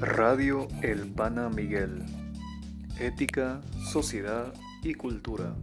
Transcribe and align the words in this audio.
Radio 0.00 0.68
El 0.80 1.12
Pana 1.12 1.48
Miguel. 1.48 2.04
Ética, 3.00 3.60
sociedad 3.90 4.54
y 4.84 4.94
cultura. 4.94 5.56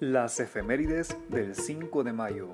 Las 0.00 0.40
efemérides 0.40 1.16
del 1.28 1.54
5 1.54 2.02
de 2.02 2.12
mayo. 2.12 2.48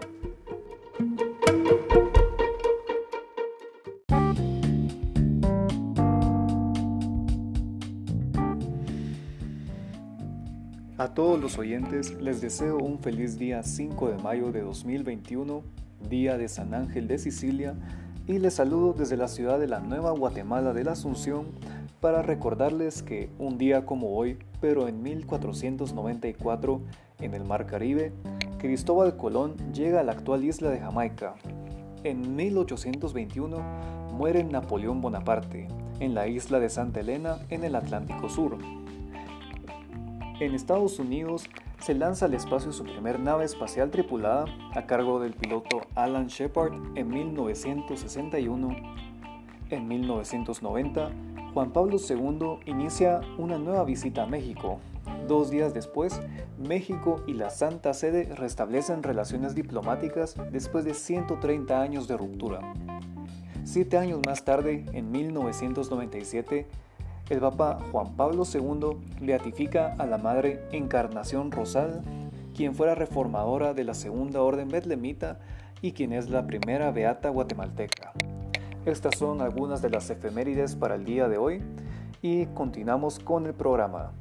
Todos 11.17 11.41
los 11.41 11.57
oyentes 11.57 12.13
les 12.21 12.43
deseo 12.43 12.77
un 12.77 12.99
feliz 12.99 13.39
día 13.39 13.63
5 13.63 14.11
de 14.11 14.23
mayo 14.23 14.53
de 14.53 14.61
2021, 14.61 15.63
día 16.11 16.37
de 16.37 16.47
San 16.47 16.75
Ángel 16.75 17.09
de 17.09 17.17
Sicilia, 17.17 17.75
y 18.27 18.39
les 18.39 18.53
saludo 18.53 18.93
desde 18.93 19.17
la 19.17 19.27
ciudad 19.27 19.59
de 19.59 19.67
la 19.67 19.81
Nueva 19.81 20.11
Guatemala 20.11 20.75
de 20.75 20.85
la 20.85 20.93
Asunción 20.93 21.47
para 22.03 22.21
recordarles 22.21 23.03
que 23.03 23.31
un 23.39 23.57
día 23.57 23.87
como 23.87 24.15
hoy, 24.15 24.37
pero 24.61 24.89
en 24.89 25.03
1494, 25.03 26.83
en 27.21 27.33
el 27.33 27.45
Mar 27.45 27.65
Caribe, 27.65 28.13
Cristóbal 28.59 29.17
Colón 29.17 29.55
llega 29.73 30.01
a 30.01 30.05
la 30.05 30.13
actual 30.13 30.45
isla 30.45 30.69
de 30.69 30.81
Jamaica. 30.81 31.37
En 32.05 32.37
1821 32.37 33.57
muere 34.13 34.45
Napoleón 34.45 35.01
Bonaparte 35.01 35.69
en 35.99 36.15
la 36.15 36.29
isla 36.29 36.61
de 36.61 36.69
Santa 36.69 37.01
Elena 37.01 37.39
en 37.49 37.65
el 37.65 37.75
Atlántico 37.75 38.29
Sur. 38.29 38.59
En 40.39 40.55
Estados 40.55 40.99
Unidos 40.99 41.49
se 41.81 41.95
lanza 41.95 42.27
al 42.27 42.35
espacio 42.35 42.71
su 42.71 42.85
primer 42.85 43.19
nave 43.19 43.47
espacial 43.47 43.91
tripulada 43.91 44.45
a 44.75 44.85
cargo 44.85 45.19
del 45.19 45.33
piloto 45.33 45.81
Alan 45.95 46.27
Shepard 46.27 46.75
en 46.95 47.09
1961. 47.09 48.77
En 49.71 49.89
1990, 49.89 51.11
Juan 51.55 51.73
Pablo 51.73 51.97
II 51.97 52.59
inicia 52.67 53.23
una 53.39 53.57
nueva 53.57 53.85
visita 53.85 54.25
a 54.25 54.27
México. 54.27 54.79
Dos 55.27 55.49
días 55.49 55.73
después, 55.73 56.21
México 56.59 57.23
y 57.27 57.33
la 57.33 57.49
Santa 57.49 57.95
Sede 57.95 58.35
restablecen 58.35 59.03
relaciones 59.03 59.55
diplomáticas 59.55 60.37
después 60.53 60.85
de 60.85 60.93
130 60.93 61.81
años 61.81 62.09
de 62.09 62.17
ruptura. 62.19 62.61
Siete 63.65 63.97
años 63.97 64.21
más 64.27 64.45
tarde, 64.45 64.85
en 64.93 65.11
1997, 65.11 66.67
el 67.29 67.41
Papa 67.41 67.79
Juan 67.91 68.15
Pablo 68.17 68.45
II 68.45 68.99
beatifica 69.21 69.95
a 69.99 70.07
la 70.07 70.17
Madre 70.17 70.63
Encarnación 70.71 71.51
Rosal, 71.51 72.03
quien 72.55 72.75
fuera 72.75 72.95
reformadora 72.95 73.75
de 73.75 73.83
la 73.83 73.95
Segunda 73.95 74.43
Orden 74.43 74.69
Betlemita 74.69 75.41
y 75.83 75.93
quien 75.93 76.13
es 76.13 76.31
la 76.31 76.47
primera 76.47 76.91
beata 76.93 77.29
guatemalteca. 77.31 78.13
Estas 78.85 79.19
son 79.19 79.41
algunas 79.41 79.83
de 79.83 79.91
las 79.91 80.09
efemérides 80.11 80.77
para 80.77 80.95
el 80.95 81.05
día 81.05 81.29
de 81.29 81.39
hoy 81.39 81.63
y 82.23 82.47
continuamos 82.47 83.19
con 83.19 83.47
el 83.47 83.55
programa. 83.55 84.13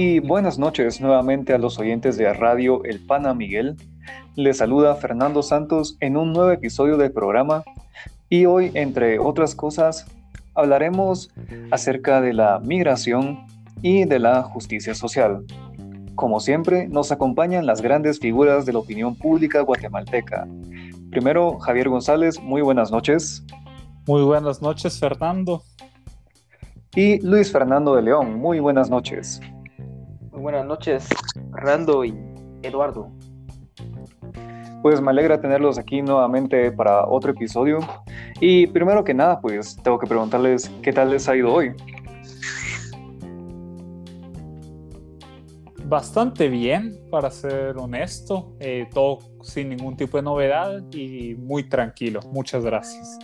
Y 0.00 0.20
buenas 0.20 0.60
noches 0.60 1.00
nuevamente 1.00 1.52
a 1.52 1.58
los 1.58 1.76
oyentes 1.80 2.16
de 2.16 2.32
Radio 2.32 2.84
El 2.84 3.04
Pana 3.04 3.34
Miguel. 3.34 3.74
Les 4.36 4.58
saluda 4.58 4.94
Fernando 4.94 5.42
Santos 5.42 5.96
en 5.98 6.16
un 6.16 6.32
nuevo 6.32 6.52
episodio 6.52 6.96
del 6.96 7.10
programa 7.10 7.64
y 8.28 8.46
hoy, 8.46 8.70
entre 8.74 9.18
otras 9.18 9.56
cosas, 9.56 10.06
hablaremos 10.54 11.32
acerca 11.72 12.20
de 12.20 12.32
la 12.32 12.60
migración 12.60 13.44
y 13.82 14.04
de 14.04 14.20
la 14.20 14.44
justicia 14.44 14.94
social. 14.94 15.44
Como 16.14 16.38
siempre, 16.38 16.86
nos 16.86 17.10
acompañan 17.10 17.66
las 17.66 17.82
grandes 17.82 18.20
figuras 18.20 18.66
de 18.66 18.74
la 18.74 18.78
opinión 18.78 19.16
pública 19.16 19.62
guatemalteca. 19.62 20.46
Primero, 21.10 21.58
Javier 21.58 21.88
González, 21.88 22.40
muy 22.40 22.62
buenas 22.62 22.92
noches. 22.92 23.44
Muy 24.06 24.22
buenas 24.22 24.62
noches, 24.62 25.00
Fernando. 25.00 25.64
Y 26.94 27.20
Luis 27.26 27.50
Fernando 27.50 27.96
de 27.96 28.02
León, 28.02 28.38
muy 28.38 28.60
buenas 28.60 28.90
noches 28.90 29.40
buenas 30.38 30.64
noches, 30.64 31.06
Rando 31.52 32.04
y 32.04 32.16
Eduardo. 32.62 33.10
Pues 34.82 35.00
me 35.00 35.10
alegra 35.10 35.40
tenerlos 35.40 35.78
aquí 35.78 36.00
nuevamente 36.00 36.70
para 36.70 37.06
otro 37.06 37.32
episodio. 37.32 37.80
Y 38.40 38.68
primero 38.68 39.02
que 39.02 39.12
nada, 39.12 39.40
pues 39.40 39.76
tengo 39.82 39.98
que 39.98 40.06
preguntarles 40.06 40.70
qué 40.82 40.92
tal 40.92 41.10
les 41.10 41.28
ha 41.28 41.36
ido 41.36 41.52
hoy. 41.52 41.72
Bastante 45.84 46.48
bien, 46.48 46.96
para 47.10 47.30
ser 47.30 47.76
honesto. 47.76 48.54
Eh, 48.60 48.86
todo 48.92 49.18
sin 49.42 49.70
ningún 49.70 49.96
tipo 49.96 50.16
de 50.18 50.22
novedad 50.22 50.80
y 50.92 51.34
muy 51.34 51.68
tranquilo. 51.68 52.20
Muchas 52.30 52.64
gracias. 52.64 53.18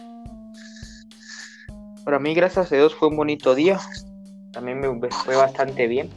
Para 2.04 2.18
mí, 2.18 2.34
gracias 2.34 2.72
a 2.72 2.74
Dios, 2.74 2.94
fue 2.94 3.08
un 3.08 3.16
bonito 3.16 3.54
día. 3.54 3.78
También 4.52 4.80
me 4.80 5.08
fue 5.10 5.36
bastante 5.36 5.86
bien. 5.86 6.10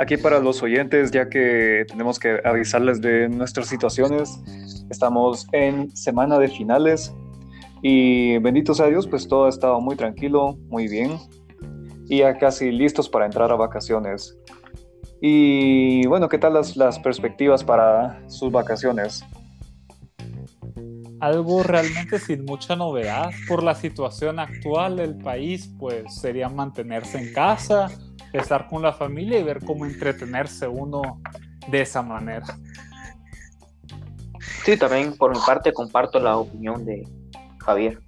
Aquí 0.00 0.16
para 0.16 0.38
los 0.38 0.62
oyentes, 0.62 1.10
ya 1.10 1.28
que 1.28 1.84
tenemos 1.88 2.20
que 2.20 2.40
avisarles 2.44 3.00
de 3.00 3.28
nuestras 3.28 3.66
situaciones, 3.66 4.40
estamos 4.90 5.48
en 5.50 5.90
semana 5.96 6.38
de 6.38 6.46
finales 6.46 7.12
y 7.82 8.38
bendito 8.38 8.74
sea 8.74 8.86
Dios, 8.86 9.08
pues 9.08 9.26
todo 9.26 9.46
ha 9.46 9.48
estado 9.48 9.80
muy 9.80 9.96
tranquilo, 9.96 10.56
muy 10.68 10.86
bien 10.86 11.18
y 12.08 12.18
ya 12.18 12.38
casi 12.38 12.70
listos 12.70 13.08
para 13.08 13.26
entrar 13.26 13.50
a 13.50 13.56
vacaciones. 13.56 14.38
Y 15.20 16.06
bueno, 16.06 16.28
¿qué 16.28 16.38
tal 16.38 16.54
las, 16.54 16.76
las 16.76 17.00
perspectivas 17.00 17.64
para 17.64 18.22
sus 18.28 18.52
vacaciones? 18.52 19.24
Algo 21.18 21.64
realmente 21.64 22.20
sin 22.20 22.44
mucha 22.44 22.76
novedad 22.76 23.30
por 23.48 23.64
la 23.64 23.74
situación 23.74 24.38
actual 24.38 24.98
del 24.98 25.18
país, 25.18 25.74
pues 25.76 26.20
sería 26.20 26.48
mantenerse 26.48 27.18
en 27.18 27.32
casa, 27.32 27.90
estar 28.32 28.66
con 28.68 28.82
la 28.82 28.92
familia 28.92 29.38
y 29.38 29.42
ver 29.42 29.64
cómo 29.64 29.86
entretenerse 29.86 30.68
uno 30.68 31.20
de 31.68 31.80
esa 31.80 32.02
manera. 32.02 32.46
Sí, 34.64 34.76
también 34.76 35.16
por 35.16 35.34
mi 35.34 35.40
parte 35.46 35.72
comparto 35.72 36.18
la 36.18 36.36
opinión 36.36 36.84
de 36.84 37.06
Javier. 37.58 38.00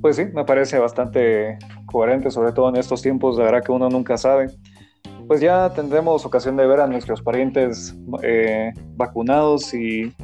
Pues 0.00 0.16
sí, 0.16 0.24
me 0.32 0.44
parece 0.44 0.78
bastante 0.78 1.58
coherente, 1.86 2.30
sobre 2.30 2.52
todo 2.52 2.70
en 2.70 2.76
estos 2.76 3.02
tiempos, 3.02 3.36
de 3.36 3.44
verdad 3.44 3.62
que 3.62 3.72
uno 3.72 3.88
nunca 3.88 4.16
sabe. 4.16 4.46
Pues 5.26 5.40
ya 5.40 5.72
tendremos 5.74 6.24
ocasión 6.24 6.56
de 6.56 6.66
ver 6.66 6.80
a 6.80 6.86
nuestros 6.86 7.22
parientes 7.22 7.94
eh, 8.22 8.72
vacunados 8.96 9.72
y 9.74 10.14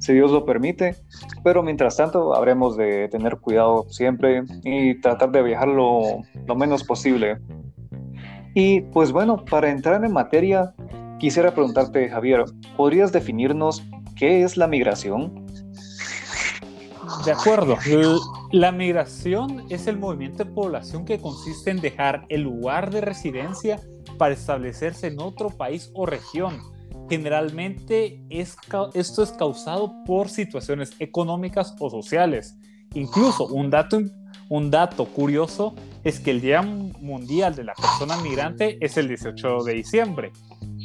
si 0.00 0.14
Dios 0.14 0.32
lo 0.32 0.44
permite. 0.44 0.96
Pero 1.44 1.62
mientras 1.62 1.96
tanto, 1.96 2.34
habremos 2.34 2.76
de 2.76 3.08
tener 3.08 3.36
cuidado 3.36 3.86
siempre 3.88 4.42
y 4.64 5.00
tratar 5.00 5.30
de 5.30 5.42
viajar 5.42 5.68
lo, 5.68 6.22
lo 6.46 6.54
menos 6.56 6.82
posible. 6.82 7.38
Y 8.54 8.80
pues 8.80 9.12
bueno, 9.12 9.44
para 9.44 9.70
entrar 9.70 10.04
en 10.04 10.12
materia, 10.12 10.74
quisiera 11.20 11.54
preguntarte, 11.54 12.08
Javier, 12.08 12.44
¿podrías 12.76 13.12
definirnos 13.12 13.84
qué 14.16 14.42
es 14.42 14.56
la 14.56 14.66
migración? 14.66 15.46
De 17.24 17.32
acuerdo. 17.32 17.76
La 18.50 18.72
migración 18.72 19.64
es 19.68 19.86
el 19.86 19.98
movimiento 19.98 20.44
de 20.44 20.50
población 20.50 21.04
que 21.04 21.20
consiste 21.20 21.70
en 21.70 21.80
dejar 21.80 22.24
el 22.28 22.42
lugar 22.42 22.90
de 22.90 23.00
residencia 23.00 23.80
para 24.18 24.34
establecerse 24.34 25.06
en 25.08 25.20
otro 25.20 25.50
país 25.50 25.90
o 25.94 26.06
región 26.06 26.58
generalmente 27.10 28.22
esto 28.30 28.90
es 28.94 29.32
causado 29.32 30.04
por 30.06 30.28
situaciones 30.28 30.92
económicas 31.00 31.74
o 31.80 31.90
sociales. 31.90 32.56
Incluso 32.94 33.48
un 33.48 33.68
dato, 33.68 34.00
un 34.48 34.70
dato 34.70 35.06
curioso 35.06 35.74
es 36.04 36.20
que 36.20 36.30
el 36.30 36.40
Día 36.40 36.62
Mundial 36.62 37.56
de 37.56 37.64
la 37.64 37.74
Persona 37.74 38.16
Migrante 38.18 38.78
es 38.80 38.96
el 38.96 39.08
18 39.08 39.64
de 39.64 39.74
diciembre. 39.74 40.32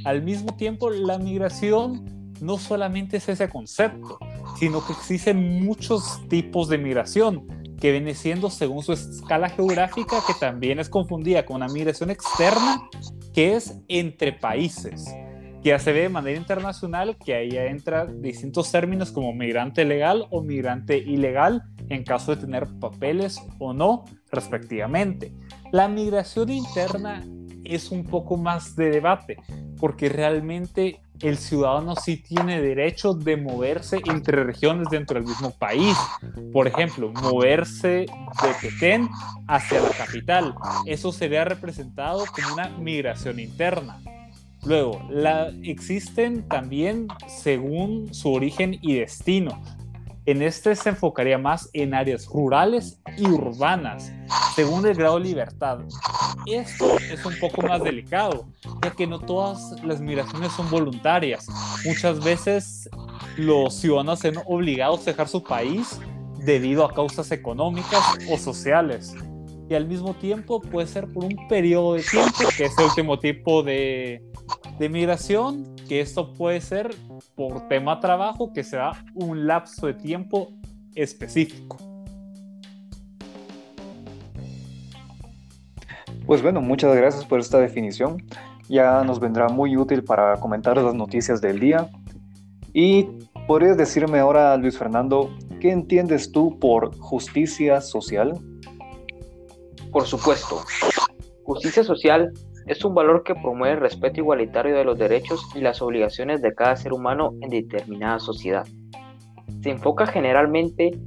Al 0.03 0.23
mismo 0.23 0.55
tiempo, 0.55 0.89
la 0.89 1.19
migración 1.19 2.33
no 2.41 2.57
solamente 2.57 3.17
es 3.17 3.29
ese 3.29 3.47
concepto, 3.47 4.17
sino 4.59 4.85
que 4.85 4.93
existen 4.93 5.63
muchos 5.63 6.27
tipos 6.27 6.69
de 6.69 6.79
migración 6.79 7.47
que 7.79 7.91
viene 7.91 8.15
siendo 8.15 8.49
según 8.49 8.81
su 8.81 8.93
escala 8.93 9.49
geográfica, 9.49 10.23
que 10.25 10.33
también 10.33 10.79
es 10.79 10.89
confundida 10.89 11.45
con 11.45 11.57
una 11.57 11.67
migración 11.67 12.09
externa, 12.09 12.89
que 13.31 13.55
es 13.55 13.79
entre 13.87 14.33
países 14.33 15.05
ya 15.69 15.79
se 15.79 15.93
ve 15.93 16.01
de 16.01 16.09
manera 16.09 16.37
internacional 16.37 17.17
que 17.17 17.33
ahí 17.33 17.49
entra 17.57 18.05
distintos 18.05 18.71
términos 18.71 19.11
como 19.11 19.33
migrante 19.33 19.83
legal 19.83 20.27
o 20.29 20.43
migrante 20.43 20.97
ilegal 20.97 21.63
en 21.89 22.03
caso 22.03 22.35
de 22.35 22.41
tener 22.41 22.67
papeles 22.79 23.41
o 23.57 23.73
no, 23.73 24.05
respectivamente. 24.31 25.33
La 25.71 25.87
migración 25.87 26.49
interna 26.49 27.23
es 27.63 27.89
un 27.89 28.03
poco 28.03 28.37
más 28.37 28.75
de 28.75 28.91
debate, 28.91 29.37
porque 29.79 30.07
realmente 30.07 31.01
el 31.19 31.37
ciudadano 31.37 31.95
sí 31.95 32.17
tiene 32.17 32.61
derecho 32.61 33.13
de 33.13 33.37
moverse 33.37 34.01
entre 34.05 34.43
regiones 34.43 34.87
dentro 34.91 35.15
del 35.15 35.27
mismo 35.27 35.51
país. 35.51 35.97
Por 36.53 36.67
ejemplo, 36.67 37.11
moverse 37.11 38.05
de 38.05 38.51
Petén 38.61 39.09
hacia 39.47 39.81
la 39.81 39.89
capital. 39.89 40.53
Eso 40.85 41.11
sería 41.11 41.43
representado 41.43 42.23
como 42.35 42.53
una 42.53 42.69
migración 42.69 43.39
interna. 43.39 43.99
Luego, 44.65 45.01
la, 45.09 45.51
existen 45.63 46.47
también 46.47 47.07
según 47.27 48.13
su 48.13 48.33
origen 48.33 48.77
y 48.81 48.95
destino. 48.95 49.61
En 50.25 50.41
este 50.41 50.75
se 50.75 50.89
enfocaría 50.89 51.37
más 51.37 51.69
en 51.73 51.93
áreas 51.93 52.25
rurales 52.25 52.99
y 53.15 53.27
urbanas, 53.27 54.11
según 54.55 54.83
el 54.87 54.95
grado 54.95 55.19
de 55.19 55.25
libertad. 55.25 55.81
Esto 56.47 56.97
es 56.97 57.23
un 57.23 57.37
poco 57.39 57.61
más 57.61 57.83
delicado, 57.83 58.47
ya 58.83 58.89
que 58.89 59.05
no 59.05 59.19
todas 59.19 59.79
las 59.83 60.01
migraciones 60.01 60.51
son 60.53 60.67
voluntarias. 60.71 61.47
Muchas 61.85 62.23
veces 62.23 62.89
los 63.37 63.75
ciudadanos 63.75 64.19
son 64.19 64.37
obligados 64.47 65.01
a 65.01 65.11
dejar 65.11 65.27
su 65.27 65.43
país 65.43 65.99
debido 66.39 66.85
a 66.85 66.91
causas 66.91 67.31
económicas 67.31 68.01
o 68.31 68.37
sociales. 68.37 69.13
Y 69.69 69.73
al 69.73 69.87
mismo 69.87 70.13
tiempo 70.13 70.61
puede 70.61 70.87
ser 70.87 71.07
por 71.07 71.25
un 71.25 71.47
periodo 71.47 71.95
de 71.95 72.03
tiempo, 72.03 72.37
que 72.55 72.65
es 72.65 72.77
el 72.77 72.85
último 72.85 73.19
tipo 73.19 73.63
de, 73.63 74.23
de 74.77 74.89
migración, 74.89 75.75
que 75.87 76.01
esto 76.01 76.33
puede 76.33 76.61
ser 76.61 76.93
por 77.35 77.67
tema 77.67 77.99
trabajo, 77.99 78.53
que 78.53 78.63
se 78.63 78.77
da 78.77 78.91
un 79.15 79.47
lapso 79.47 79.87
de 79.87 79.93
tiempo 79.95 80.51
específico. 80.93 81.77
Pues 86.25 86.41
bueno, 86.41 86.59
muchas 86.61 86.95
gracias 86.95 87.23
por 87.25 87.39
esta 87.39 87.59
definición. 87.59 88.23
Ya 88.67 89.03
nos 89.03 89.19
vendrá 89.19 89.47
muy 89.47 89.77
útil 89.77 90.03
para 90.03 90.39
comentar 90.39 90.77
las 90.77 90.95
noticias 90.95 91.39
del 91.39 91.59
día. 91.59 91.89
Y 92.73 93.07
podrías 93.47 93.77
decirme 93.77 94.19
ahora, 94.19 94.57
Luis 94.57 94.77
Fernando, 94.77 95.29
¿qué 95.59 95.71
entiendes 95.71 96.31
tú 96.31 96.57
por 96.59 96.97
justicia 96.97 97.79
social? 97.79 98.39
Por 99.95 100.07
supuesto, 100.07 100.61
justicia 101.45 101.81
social 101.81 102.33
es 102.67 102.83
un 102.83 102.93
valor 102.93 103.23
que 103.23 103.33
promueve 103.33 103.75
el 103.75 103.79
respeto 103.79 104.19
igualitario 104.19 104.75
de 104.75 104.83
los 104.83 104.97
derechos 104.97 105.47
y 105.55 105.61
las 105.61 105.81
obligaciones 105.81 106.41
de 106.41 106.53
cada 106.53 106.75
ser 106.75 106.91
humano 106.91 107.31
en 107.39 107.49
determinada 107.49 108.19
sociedad. 108.19 108.67
Se 109.63 109.69
enfoca 109.69 110.05
generalmente 110.05 110.99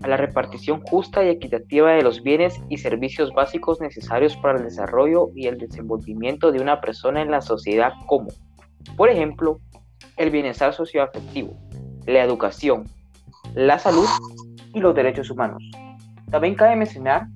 a 0.00 0.06
la 0.06 0.16
repartición 0.16 0.80
justa 0.82 1.24
y 1.24 1.30
equitativa 1.30 1.90
de 1.90 2.04
los 2.04 2.22
bienes 2.22 2.62
y 2.68 2.78
servicios 2.78 3.34
básicos 3.34 3.80
necesarios 3.80 4.36
para 4.36 4.58
el 4.58 4.64
desarrollo 4.64 5.30
y 5.34 5.48
el 5.48 5.58
desenvolvimiento 5.58 6.52
de 6.52 6.60
una 6.60 6.80
persona 6.80 7.22
en 7.22 7.32
la 7.32 7.40
sociedad 7.40 7.94
como, 8.06 8.28
por 8.96 9.10
ejemplo, 9.10 9.58
el 10.16 10.30
bienestar 10.30 10.72
socioafectivo, 10.72 11.52
la 12.06 12.22
educación, 12.22 12.84
la 13.56 13.80
salud 13.80 14.06
y 14.72 14.78
los 14.78 14.94
derechos 14.94 15.32
humanos. 15.32 15.64
También 16.30 16.54
cabe 16.54 16.76
mencionar 16.76 17.26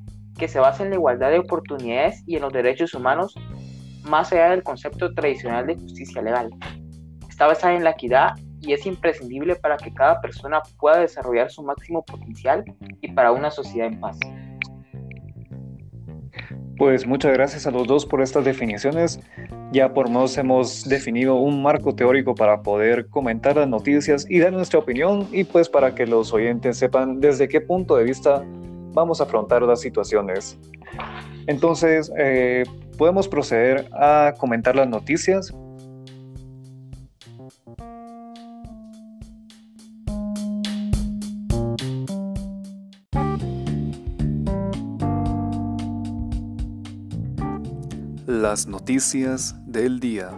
que 0.40 0.48
se 0.48 0.58
basa 0.58 0.82
en 0.82 0.88
la 0.88 0.96
igualdad 0.96 1.30
de 1.30 1.38
oportunidades 1.38 2.24
y 2.26 2.36
en 2.36 2.42
los 2.42 2.52
derechos 2.52 2.94
humanos 2.94 3.34
más 4.04 4.32
allá 4.32 4.48
del 4.48 4.62
concepto 4.62 5.12
tradicional 5.12 5.66
de 5.66 5.74
justicia 5.74 6.22
legal. 6.22 6.50
Está 7.28 7.46
basada 7.46 7.74
en 7.74 7.84
la 7.84 7.90
equidad 7.90 8.30
y 8.62 8.72
es 8.72 8.86
imprescindible 8.86 9.56
para 9.56 9.76
que 9.76 9.92
cada 9.92 10.18
persona 10.22 10.62
pueda 10.78 10.98
desarrollar 10.98 11.50
su 11.50 11.62
máximo 11.62 12.02
potencial 12.02 12.64
y 13.02 13.12
para 13.12 13.32
una 13.32 13.50
sociedad 13.50 13.88
en 13.88 14.00
paz. 14.00 14.18
Pues 16.78 17.06
muchas 17.06 17.34
gracias 17.34 17.66
a 17.66 17.70
los 17.70 17.86
dos 17.86 18.06
por 18.06 18.22
estas 18.22 18.42
definiciones. 18.42 19.20
Ya 19.72 19.92
por 19.92 20.08
nos 20.08 20.38
hemos 20.38 20.88
definido 20.88 21.34
un 21.34 21.62
marco 21.62 21.94
teórico 21.94 22.34
para 22.34 22.62
poder 22.62 23.08
comentar 23.10 23.56
las 23.56 23.68
noticias 23.68 24.24
y 24.26 24.38
dar 24.38 24.54
nuestra 24.54 24.78
opinión 24.78 25.28
y 25.32 25.44
pues 25.44 25.68
para 25.68 25.94
que 25.94 26.06
los 26.06 26.32
oyentes 26.32 26.78
sepan 26.78 27.20
desde 27.20 27.46
qué 27.46 27.60
punto 27.60 27.96
de 27.96 28.04
vista 28.04 28.42
vamos 28.92 29.20
a 29.20 29.24
afrontar 29.24 29.62
las 29.62 29.80
situaciones. 29.80 30.58
Entonces, 31.46 32.12
eh, 32.16 32.64
podemos 32.98 33.28
proceder 33.28 33.88
a 33.92 34.34
comentar 34.38 34.76
las 34.76 34.88
noticias. 34.88 35.54
Las 48.26 48.66
noticias 48.66 49.56
del 49.66 49.98
día. 49.98 50.30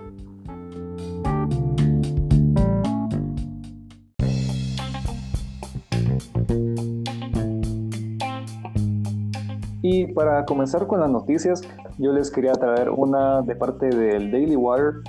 Para 10.15 10.45
comenzar 10.45 10.87
con 10.87 11.01
las 11.01 11.11
noticias, 11.11 11.63
yo 11.99 12.13
les 12.13 12.31
quería 12.31 12.53
traer 12.53 12.91
una 12.91 13.43
de 13.43 13.57
parte 13.57 13.87
del 13.87 14.31
Daily 14.31 14.57
Wire 14.57 15.01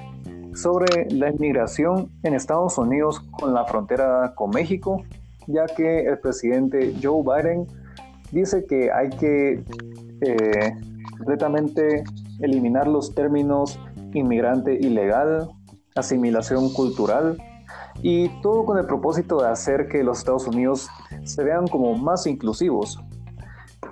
sobre 0.55 1.07
la 1.09 1.29
inmigración 1.29 2.11
en 2.23 2.33
Estados 2.33 2.77
Unidos 2.77 3.19
con 3.31 3.53
la 3.53 3.65
frontera 3.65 4.33
con 4.35 4.51
México, 4.51 5.03
ya 5.47 5.65
que 5.65 6.01
el 6.01 6.19
presidente 6.19 6.95
Joe 7.01 7.23
Biden 7.23 7.67
dice 8.31 8.65
que 8.65 8.91
hay 8.91 9.09
que 9.09 9.63
eh, 10.21 10.75
completamente 11.17 12.03
eliminar 12.39 12.87
los 12.87 13.13
términos 13.13 13.79
inmigrante 14.13 14.73
ilegal, 14.73 15.49
asimilación 15.95 16.71
cultural 16.73 17.37
y 18.01 18.29
todo 18.41 18.65
con 18.65 18.77
el 18.77 18.85
propósito 18.85 19.41
de 19.41 19.49
hacer 19.49 19.87
que 19.87 20.03
los 20.03 20.19
Estados 20.19 20.47
Unidos 20.47 20.89
se 21.23 21.43
vean 21.43 21.67
como 21.67 21.95
más 21.95 22.27
inclusivos, 22.27 22.99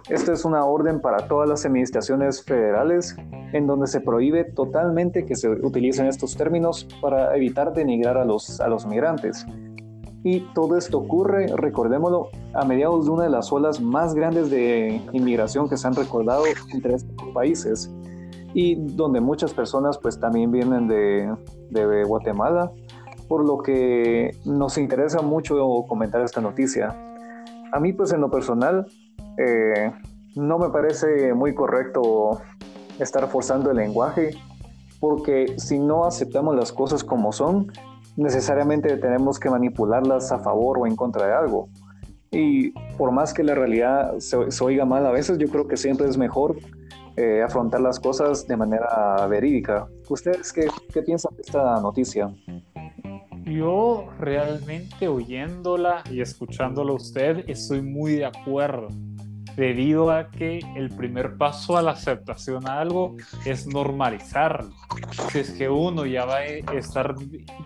esta 0.10 0.34
es 0.34 0.46
una 0.46 0.66
orden 0.66 1.02
para 1.02 1.28
todas 1.28 1.48
las 1.48 1.66
administraciones 1.66 2.44
federales 2.44 3.16
en 3.54 3.68
donde 3.68 3.88
se 3.88 4.02
prohíbe 4.02 4.44
totalmente 4.44 5.26
que 5.26 5.36
se 5.36 5.50
utilicen 5.50 6.08
estos 6.08 6.36
términos 6.36 6.88
para 7.02 7.36
evitar 7.36 7.74
denigrar 7.74 8.18
a 8.18 8.26
los, 8.26 8.60
a 8.62 8.68
los 8.68 8.86
migrantes. 8.86 9.46
Y 10.24 10.42
todo 10.54 10.78
esto 10.78 11.00
ocurre, 11.00 11.48
recordémoslo, 11.56 12.30
a 12.54 12.64
mediados 12.64 13.06
de 13.06 13.12
una 13.12 13.24
de 13.24 13.30
las 13.32 13.52
olas 13.52 13.82
más 13.82 14.14
grandes 14.14 14.52
de 14.52 15.02
inmigración 15.14 15.68
que 15.68 15.78
se 15.78 15.88
han 15.88 15.96
recordado 15.96 16.44
entre 16.72 16.96
estos 16.96 17.16
países 17.34 17.92
y 18.54 18.76
donde 18.76 19.19
muchas 19.19 19.54
personas 19.54 19.98
pues 19.98 20.19
también 20.19 20.52
vienen 20.52 20.88
de, 20.88 21.33
de 21.69 22.04
Guatemala, 22.04 22.71
por 23.28 23.45
lo 23.45 23.60
que 23.60 24.36
nos 24.45 24.78
interesa 24.78 25.21
mucho 25.21 25.57
comentar 25.88 26.21
esta 26.21 26.42
noticia. 26.42 26.95
A 27.71 27.80
mí 27.80 27.94
pues 27.94 28.12
en 28.12 28.21
lo 28.21 28.30
personal 28.30 28.86
eh, 29.44 29.92
no 30.36 30.60
me 30.60 30.69
parece 30.69 31.33
muy 31.33 31.54
correcto 31.54 32.42
estar 33.00 33.28
forzando 33.28 33.71
el 33.71 33.78
lenguaje, 33.78 34.31
porque 35.00 35.56
si 35.57 35.80
no 35.80 36.06
aceptamos 36.06 36.56
las 36.56 36.71
cosas 36.71 37.04
como 37.04 37.31
son, 37.31 37.71
necesariamente 38.16 38.98
tenemos 38.98 39.40
que 39.40 39.50
manipularlas 39.50 40.31
a 40.31 40.40
favor 40.40 40.78
o 40.80 40.86
en 40.86 40.95
contra 40.95 41.26
de 41.26 41.33
algo. 41.33 41.69
Y 42.30 42.69
por 42.98 43.12
más 43.12 43.33
que 43.33 43.44
la 43.44 43.56
realidad 43.56 44.19
se, 44.19 44.38
oiga 44.64 44.86
mal 44.86 45.06
a 45.06 45.12
veces, 45.12 45.38
yo 45.38 45.48
creo 45.48 45.68
que 45.68 45.76
siempre 45.76 46.07
es 46.07 46.18
mejor 46.18 46.56
eh, 47.18 47.42
afrontar 47.42 47.81
las 47.81 48.00
cosas 48.00 48.48
de 48.48 48.56
manera 48.56 49.26
verídica. 49.28 49.88
¿Ustedes 50.07 50.54
qué, 50.54 50.68
qué 50.94 51.02
piensan 51.02 51.36
de 51.36 51.42
esta 51.42 51.81
noticia? 51.81 52.31
Yo 53.44 54.06
realmente 54.19 55.07
oyéndola 55.07 56.04
y 56.10 56.21
escuchándolo 56.21 56.94
a 56.94 56.95
usted 56.98 57.44
estoy 57.50 57.81
muy 57.81 58.16
de 58.16 58.26
acuerdo 58.26 58.90
debido 59.56 60.12
a 60.12 60.30
que 60.30 60.60
el 60.76 60.90
primer 60.90 61.38
paso 61.38 61.78
a 61.78 61.81
la 61.81 61.92
aceptación 61.92 62.68
a 62.68 62.80
algo 62.80 63.16
es 63.46 63.68
normalizarlo. 63.68 64.72
Si 65.31 65.40
es 65.40 65.52
que 65.52 65.70
uno 65.70 66.06
ya 66.06 66.26
va 66.26 66.38
a 66.38 66.46
estar 66.46 67.16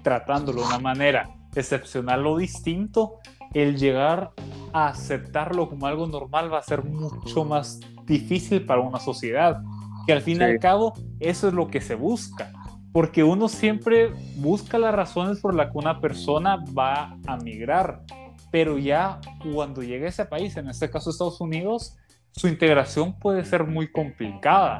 tratándolo 0.01 0.61
de 0.61 0.67
una 0.67 0.79
manera 0.79 1.29
excepcional 1.55 2.25
o 2.27 2.37
distinto, 2.37 3.19
el 3.53 3.77
llegar 3.77 4.31
a 4.73 4.87
aceptarlo 4.87 5.69
como 5.69 5.87
algo 5.87 6.07
normal 6.07 6.51
va 6.51 6.59
a 6.59 6.63
ser 6.63 6.83
mucho 6.83 7.45
más 7.45 7.79
difícil 8.05 8.65
para 8.65 8.81
una 8.81 8.99
sociedad, 8.99 9.61
que 10.05 10.13
al 10.13 10.21
fin 10.21 10.41
y 10.41 10.43
al 10.43 10.59
cabo 10.59 10.93
eso 11.19 11.47
es 11.47 11.53
lo 11.53 11.67
que 11.67 11.81
se 11.81 11.95
busca, 11.95 12.51
porque 12.91 13.23
uno 13.23 13.47
siempre 13.47 14.11
busca 14.35 14.77
las 14.77 14.93
razones 14.93 15.39
por 15.39 15.55
las 15.55 15.71
que 15.71 15.77
una 15.77 16.01
persona 16.01 16.57
va 16.77 17.17
a 17.25 17.37
migrar 17.37 18.01
pero 18.55 18.77
ya 18.77 19.19
cuando 19.53 19.83
llegue 19.83 20.05
a 20.05 20.07
ese 20.07 20.23
país, 20.23 20.55
en 20.55 20.69
este 20.69 20.89
caso 20.89 21.09
Estados 21.09 21.41
Unidos, 21.41 21.97
su 22.31 22.47
integración 22.47 23.19
puede 23.19 23.43
ser 23.43 23.65
muy 23.65 23.91
complicada 23.91 24.79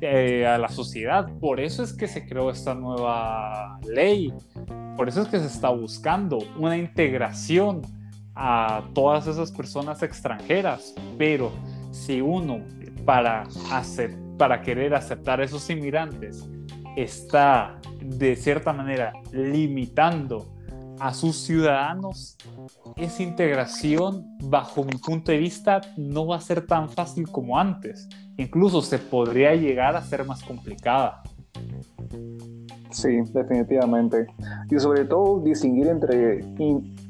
eh, 0.00 0.44
a 0.44 0.58
la 0.58 0.68
sociedad. 0.68 1.28
Por 1.38 1.60
eso 1.60 1.84
es 1.84 1.92
que 1.92 2.08
se 2.08 2.26
creó 2.26 2.50
esta 2.50 2.74
nueva 2.74 3.78
ley, 3.86 4.34
por 4.96 5.08
eso 5.08 5.22
es 5.22 5.28
que 5.28 5.38
se 5.38 5.46
está 5.46 5.68
buscando 5.68 6.38
una 6.58 6.76
integración 6.76 7.82
a 8.34 8.82
todas 8.94 9.28
esas 9.28 9.52
personas 9.52 10.02
extranjeras, 10.02 10.92
pero 11.16 11.52
si 11.92 12.20
uno 12.20 12.62
para 13.04 13.44
aceptar 13.70 14.24
para 14.36 14.60
querer 14.60 14.92
aceptar 14.92 15.40
a 15.40 15.44
esos 15.44 15.70
inmigrantes 15.70 16.44
está 16.96 17.78
de 18.00 18.34
cierta 18.34 18.72
manera 18.72 19.12
limitando 19.30 20.53
a 21.04 21.12
sus 21.12 21.36
ciudadanos, 21.36 22.38
esa 22.96 23.22
integración, 23.22 24.24
bajo 24.42 24.84
mi 24.84 24.96
punto 24.96 25.32
de 25.32 25.36
vista, 25.36 25.82
no 25.98 26.26
va 26.26 26.36
a 26.36 26.40
ser 26.40 26.66
tan 26.66 26.88
fácil 26.88 27.30
como 27.30 27.58
antes. 27.58 28.08
Incluso 28.38 28.80
se 28.80 28.98
podría 28.98 29.54
llegar 29.54 29.96
a 29.96 30.02
ser 30.02 30.24
más 30.24 30.42
complicada. 30.42 31.22
Sí, 32.90 33.18
definitivamente. 33.34 34.28
Y 34.70 34.78
sobre 34.78 35.04
todo 35.04 35.40
distinguir 35.40 35.88
entre 35.88 36.40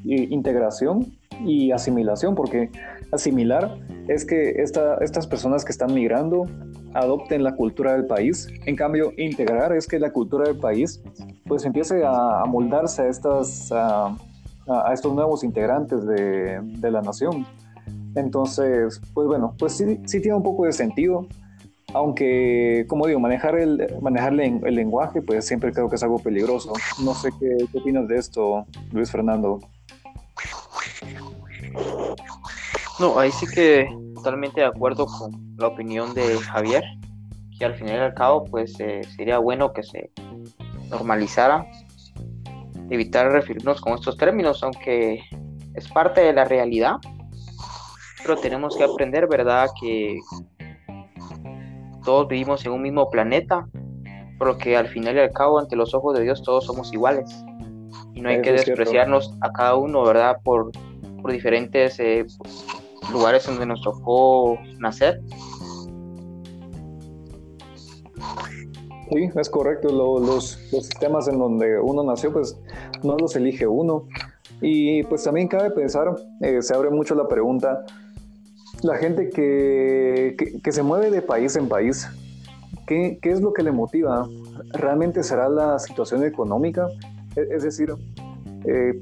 integración 0.03 1.15
y 1.45 1.71
asimilación, 1.71 2.35
porque 2.35 2.69
asimilar 3.13 3.77
es 4.09 4.25
que 4.25 4.61
estas 4.61 5.25
personas 5.25 5.63
que 5.63 5.71
están 5.71 5.93
migrando 5.93 6.47
adopten 6.95 7.43
la 7.43 7.55
cultura 7.55 7.93
del 7.93 8.05
país. 8.07 8.47
En 8.65 8.75
cambio, 8.75 9.13
integrar 9.17 9.73
es 9.73 9.85
que 9.85 9.99
la 9.99 10.11
cultura 10.11 10.45
del 10.47 10.57
país 10.57 11.03
pues 11.45 11.65
empiece 11.65 12.03
a, 12.03 12.43
moldarse 12.47 13.03
a, 13.03 14.15
estos 14.93 15.13
nuevos 15.13 15.43
integrantes 15.43 16.05
de, 16.05 16.91
la 16.91 17.01
nación. 17.01 17.45
Entonces, 18.15 19.01
pues 19.13 19.27
bueno, 19.27 19.53
pues 19.59 19.73
sí, 19.73 19.99
sí 20.05 20.21
tiene 20.21 20.37
un 20.37 20.43
poco 20.43 20.65
de 20.65 20.73
sentido 20.73 21.27
aunque, 21.93 22.85
como 22.89 23.07
digo, 23.07 23.21
manejar 23.21 23.57
el, 23.57 23.87
manejar 24.01 24.33
el 24.33 24.75
lenguaje, 24.75 25.21
pues 25.21 25.45
siempre 25.45 25.71
creo 25.71 25.87
que 25.87 25.95
es 25.95 26.03
algo 26.03 26.19
peligroso. 26.19 26.73
No 27.01 27.13
sé 27.13 27.29
qué, 27.39 27.55
qué 27.71 27.77
opinas 27.77 28.05
de 28.09 28.17
esto, 28.17 28.65
Luis 28.91 29.09
Fernando. 29.09 29.61
No, 32.99 33.19
ahí 33.19 33.31
sí 33.31 33.45
que 33.47 33.87
totalmente 34.15 34.61
de 34.61 34.67
acuerdo 34.67 35.05
con 35.05 35.31
la 35.57 35.67
opinión 35.67 36.13
de 36.13 36.37
Javier, 36.37 36.83
que 37.57 37.65
al 37.65 37.75
final 37.75 37.95
y 37.97 37.99
al 37.99 38.13
cabo, 38.13 38.45
pues 38.45 38.79
eh, 38.79 39.01
sería 39.15 39.37
bueno 39.39 39.73
que 39.73 39.83
se 39.83 40.11
normalizara, 40.89 41.65
evitar 42.89 43.31
referirnos 43.31 43.81
con 43.81 43.93
estos 43.93 44.17
términos, 44.17 44.63
aunque 44.63 45.21
es 45.73 45.87
parte 45.89 46.21
de 46.21 46.33
la 46.33 46.45
realidad, 46.45 46.95
pero 48.21 48.37
tenemos 48.37 48.75
que 48.77 48.83
aprender, 48.83 49.27
¿verdad?, 49.27 49.69
que 49.79 50.17
todos 52.03 52.27
vivimos 52.27 52.65
en 52.65 52.71
un 52.71 52.81
mismo 52.81 53.09
planeta, 53.09 53.67
porque 54.37 54.77
al 54.77 54.87
final 54.87 55.15
y 55.15 55.19
al 55.19 55.31
cabo, 55.31 55.59
ante 55.59 55.75
los 55.75 55.93
ojos 55.93 56.17
de 56.17 56.23
Dios, 56.23 56.43
todos 56.43 56.65
somos 56.65 56.93
iguales. 56.93 57.43
Y 58.13 58.21
no 58.21 58.29
hay 58.29 58.41
que 58.41 58.53
despreciarnos 58.53 59.33
a 59.41 59.51
cada 59.51 59.75
uno, 59.75 60.03
¿verdad? 60.03 60.37
Por, 60.43 60.71
por 61.21 61.31
diferentes 61.31 61.99
eh, 61.99 62.25
lugares 63.11 63.45
donde 63.45 63.65
nos 63.65 63.81
tocó 63.81 64.57
nacer. 64.79 65.21
Sí, 69.09 69.29
es 69.35 69.49
correcto. 69.49 69.89
los, 69.89 70.21
los, 70.71 70.85
sistemas 70.85 71.27
en 71.27 71.37
donde 71.37 71.79
uno 71.79 72.03
nació, 72.03 72.33
pues 72.33 72.57
no 73.03 73.17
los 73.17 73.35
elige 73.35 73.67
uno. 73.67 74.07
Y 74.61 75.03
pues 75.03 75.23
también 75.23 75.47
cabe 75.47 75.71
pensar, 75.71 76.15
eh, 76.41 76.61
se 76.61 76.73
abre 76.73 76.89
mucho 76.89 77.13
la 77.13 77.27
pregunta, 77.27 77.85
la 78.81 78.97
gente 78.97 79.29
que, 79.29 80.35
que, 80.63 80.71
se 80.71 80.81
mueve 80.81 81.11
de 81.11 81.21
país 81.21 81.55
en 81.55 81.67
país, 81.67 82.07
¿qué, 82.87 83.19
¿qué, 83.21 83.31
es 83.31 83.41
lo 83.41 83.53
que 83.53 83.63
le 83.63 83.71
motiva? 83.71 84.27
¿Realmente 84.73 85.23
será 85.23 85.49
la 85.49 85.77
situación 85.79 86.23
económica? 86.23 86.87
E, 87.35 87.47
es, 87.51 87.63
decir, 87.63 87.93
eh, 88.65 89.01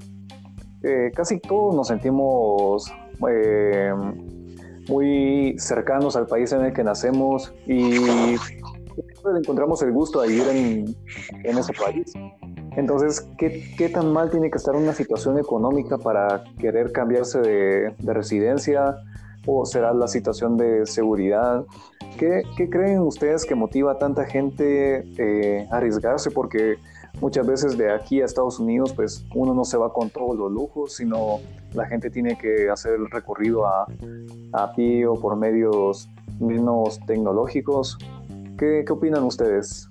eh, 0.83 1.12
casi 1.13 1.39
todos 1.39 1.75
nos 1.75 1.88
sentimos 1.88 2.91
eh, 3.29 3.93
muy 4.88 5.55
cercanos 5.58 6.15
al 6.15 6.27
país 6.27 6.51
en 6.51 6.65
el 6.65 6.74
que 6.74 6.84
nacemos 6.84 7.53
y 7.65 7.96
encontramos 9.38 9.82
el 9.82 9.91
gusto 9.91 10.22
de 10.22 10.27
vivir 10.27 10.48
en, 10.50 10.96
en 11.43 11.58
ese 11.58 11.74
país. 11.74 12.13
Entonces, 12.75 13.22
¿qué, 13.38 13.63
¿qué, 13.77 13.89
tan 13.89 14.12
mal 14.12 14.29
tiene 14.32 14.50
que 14.50 14.58
estar 14.58 14.75
una 14.75 14.93
situación 14.93 15.38
económica 15.39 15.98
para 15.98 16.43
querer 16.60 16.91
cambiarse 16.91 17.39
de, 17.39 17.96
de 17.98 18.13
residencia? 18.13 18.98
o 19.46 19.65
será 19.65 19.93
la 19.93 20.08
situación 20.08 20.58
de 20.58 20.86
seguridad? 20.86 21.65
¿Qué, 22.17 22.43
qué 22.58 22.70
creen 22.70 23.00
ustedes 23.00 23.46
que 23.46 23.55
motiva 23.55 23.93
a 23.93 23.98
tanta 23.98 24.25
gente 24.25 25.03
eh, 25.17 25.67
a 25.72 25.77
arriesgarse? 25.77 26.32
Porque 26.32 26.77
muchas 27.22 27.46
veces 27.48 27.77
de 27.77 27.91
aquí 27.91 28.22
a 28.22 28.25
Estados 28.25 28.60
Unidos, 28.60 28.93
pues 28.93 29.25
uno 29.34 29.53
no 29.53 29.63
se 29.65 29.77
va 29.77 29.93
con 29.93 30.10
todos 30.10 30.38
los 30.38 30.51
lujos, 30.51 30.96
sino 30.96 31.39
la 31.74 31.86
gente 31.86 32.10
tiene 32.10 32.38
que 32.38 32.70
hacer 32.70 32.93
el 32.93 33.10
recorrido 33.10 33.65
a, 33.65 33.88
pie 34.75 35.08
o 35.08 35.15
por 35.20 35.36
medios 35.36 36.10
menos 36.39 37.00
tecnológicos. 37.05 37.98
¿Qué, 38.58 38.84
¿Qué 38.86 38.93
opinan 38.93 39.24
ustedes? 39.24 39.89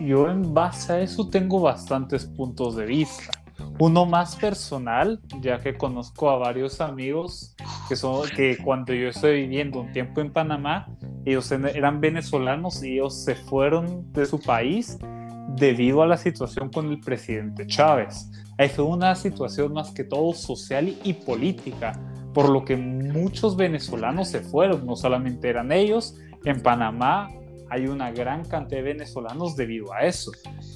Yo 0.00 0.30
en 0.30 0.54
base 0.54 0.92
a 0.92 1.00
eso 1.00 1.28
tengo 1.28 1.60
bastantes 1.60 2.24
puntos 2.24 2.76
de 2.76 2.86
vista. 2.86 3.32
Uno 3.80 4.06
más 4.06 4.36
personal, 4.36 5.20
ya 5.40 5.58
que 5.60 5.76
conozco 5.76 6.30
a 6.30 6.36
varios 6.36 6.80
amigos 6.80 7.56
que 7.88 7.96
son 7.96 8.28
que 8.28 8.58
cuando 8.58 8.92
yo 8.92 9.08
estoy 9.08 9.42
viviendo 9.42 9.80
un 9.80 9.92
tiempo 9.92 10.20
en 10.20 10.32
Panamá, 10.32 10.88
ellos 11.24 11.50
eran 11.50 12.00
venezolanos 12.00 12.82
y 12.82 12.94
ellos 12.94 13.14
se 13.14 13.34
fueron 13.34 14.12
de 14.12 14.26
su 14.26 14.40
país 14.40 14.98
debido 15.58 16.02
a 16.02 16.06
la 16.06 16.16
situación 16.16 16.70
con 16.70 16.90
el 16.90 17.00
presidente 17.00 17.66
Chávez. 17.66 18.30
Fue 18.74 18.84
una 18.84 19.14
situación 19.14 19.72
más 19.72 19.90
que 19.92 20.04
todo 20.04 20.32
social 20.34 20.96
y 21.04 21.12
política, 21.12 22.00
por 22.34 22.48
lo 22.48 22.64
que 22.64 22.76
muchos 22.76 23.56
venezolanos 23.56 24.28
se 24.28 24.40
fueron, 24.40 24.84
no 24.84 24.96
solamente 24.96 25.48
eran 25.48 25.72
ellos, 25.72 26.16
en 26.44 26.60
Panamá 26.60 27.30
hay 27.70 27.86
una 27.86 28.10
gran 28.10 28.44
cantidad 28.44 28.78
de 28.78 28.94
venezolanos 28.94 29.54
debido 29.56 29.92
a 29.92 30.00
eso. 30.00 30.32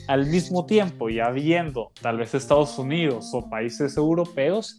Al 0.08 0.26
mismo 0.26 0.66
tiempo, 0.66 1.08
ya 1.08 1.30
viendo 1.30 1.90
tal 2.00 2.18
vez 2.18 2.34
Estados 2.34 2.78
Unidos 2.78 3.30
o 3.32 3.48
países 3.48 3.96
europeos, 3.96 4.78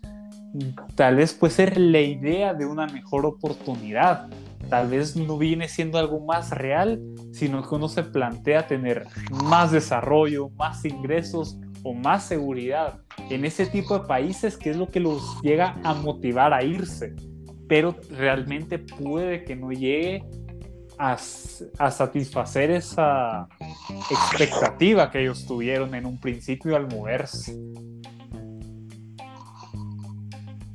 tal 0.95 1.15
vez 1.15 1.33
puede 1.33 1.53
ser 1.53 1.77
la 1.77 2.01
idea 2.01 2.53
de 2.53 2.65
una 2.65 2.86
mejor 2.86 3.25
oportunidad. 3.25 4.29
Tal 4.74 4.88
vez 4.88 5.15
no 5.15 5.38
viene 5.38 5.68
siendo 5.68 6.00
algo 6.00 6.20
más 6.20 6.50
real, 6.50 7.00
sino 7.32 7.62
que 7.62 7.75
uno 7.75 7.88
se 7.88 8.01
plantea 8.01 8.65
tener 8.65 9.06
más 9.46 9.72
desarrollo, 9.72 10.50
más 10.58 10.84
ingresos 10.84 11.60
o 11.84 11.94
más 11.94 12.25
seguridad 12.25 13.00
en 13.30 13.46
ese 13.46 13.68
tipo 13.68 14.00
de 14.00 14.08
países 14.08 14.58
que 14.58 14.72
es 14.72 14.75
lo 14.75 14.88
que 14.88 15.00
los 15.00 15.39
llega 15.44 15.80
a 15.84 15.94
motivar 15.94 16.56
a 16.56 16.63
irse. 16.63 17.13
Pero 17.70 17.96
realmente 18.18 18.80
puede 18.80 19.44
que 19.44 19.56
no 19.56 19.70
llegue 19.70 20.24
a, 20.98 21.18
satisfacer 21.20 22.72
esa 22.72 23.48
expectativa 24.10 25.12
que 25.12 25.22
ellos 25.22 25.46
tuvieron 25.46 25.94
en 25.94 26.08
un 26.08 26.20
principio 26.20 26.75
al 26.75 26.88
moverse. 26.88 27.56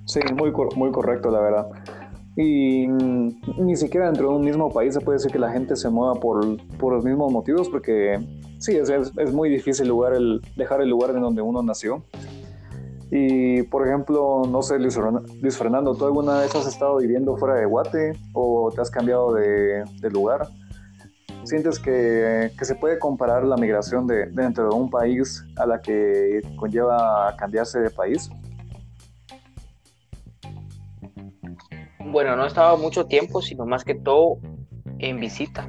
Sí, 0.06 0.20
muy, 0.36 0.52
muy 0.76 0.92
correcto, 0.92 1.32
la 1.32 1.40
verdad. 1.40 1.66
Y 2.40 2.86
ni 2.86 3.74
siquiera 3.74 4.06
dentro 4.06 4.30
de 4.30 4.36
un 4.36 4.44
mismo 4.44 4.72
país 4.72 4.94
se 4.94 5.00
puede 5.00 5.18
decir 5.18 5.32
que 5.32 5.40
la 5.40 5.50
gente 5.50 5.74
se 5.74 5.90
mueva 5.90 6.14
por, 6.14 6.56
por 6.78 6.92
los 6.94 7.04
mismos 7.04 7.32
motivos, 7.32 7.68
porque 7.68 8.24
sí, 8.60 8.76
es, 8.76 8.88
es, 8.90 9.32
muy 9.32 9.50
difícil 9.50 9.88
lugar 9.88 10.14
el, 10.14 10.40
dejar 10.54 10.80
el 10.80 10.88
lugar 10.88 11.10
en 11.10 11.20
donde 11.20 11.42
uno 11.42 11.64
nació. 11.64 12.04
Y 13.10 13.64
por 13.64 13.88
ejemplo, 13.88 14.42
no 14.48 14.62
sé, 14.62 14.78
Luis, 14.78 14.96
Fernando, 15.56 15.96
¿tú 15.96 16.04
alguna 16.04 16.38
vez 16.38 16.54
has 16.54 16.68
estado 16.68 16.98
viviendo 16.98 17.36
fuera 17.36 17.56
de 17.56 17.66
Guate 17.66 18.12
o 18.34 18.70
te 18.72 18.82
has 18.82 18.90
cambiado 18.92 19.34
de, 19.34 19.82
lugar? 20.12 20.46
¿Sientes 21.42 21.80
que, 21.80 22.52
que, 22.56 22.64
se 22.64 22.76
puede 22.76 23.00
comparar 23.00 23.42
la 23.46 23.56
migración 23.56 24.06
de, 24.06 24.26
dentro 24.26 24.68
de 24.68 24.76
un 24.76 24.88
país 24.88 25.44
a 25.56 25.66
la 25.66 25.80
que 25.80 26.42
conlleva 26.54 27.34
cambiarse 27.36 27.80
de 27.80 27.90
país? 27.90 28.30
Bueno, 32.10 32.36
no 32.36 32.44
he 32.44 32.48
estado 32.48 32.76
mucho 32.78 33.06
tiempo, 33.06 33.42
sino 33.42 33.66
más 33.66 33.84
que 33.84 33.94
todo 33.94 34.38
en 34.98 35.20
visita. 35.20 35.68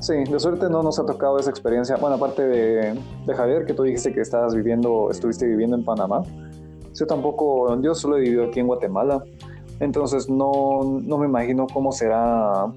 Sí, 0.00 0.14
de 0.24 0.40
suerte 0.40 0.70
no 0.70 0.82
nos 0.82 0.98
ha 0.98 1.04
tocado 1.04 1.38
esa 1.38 1.50
experiencia. 1.50 1.96
Bueno, 1.96 2.16
aparte 2.16 2.46
de, 2.46 2.98
Javier, 3.34 3.66
que 3.66 3.74
tú 3.74 3.82
dijiste 3.82 4.14
que 4.14 4.20
estabas 4.20 4.54
viviendo, 4.54 5.10
estuviste 5.10 5.46
viviendo 5.46 5.76
en 5.76 5.84
Panamá. 5.84 6.22
Yo 6.94 7.06
tampoco, 7.06 7.78
yo 7.82 7.94
solo 7.94 8.16
he 8.16 8.20
vivido 8.20 8.44
aquí 8.46 8.60
en 8.60 8.68
Guatemala. 8.68 9.22
Entonces 9.80 10.30
no, 10.30 10.80
no 10.82 11.18
me 11.18 11.26
imagino 11.26 11.66
cómo 11.72 11.92
será 11.92 12.72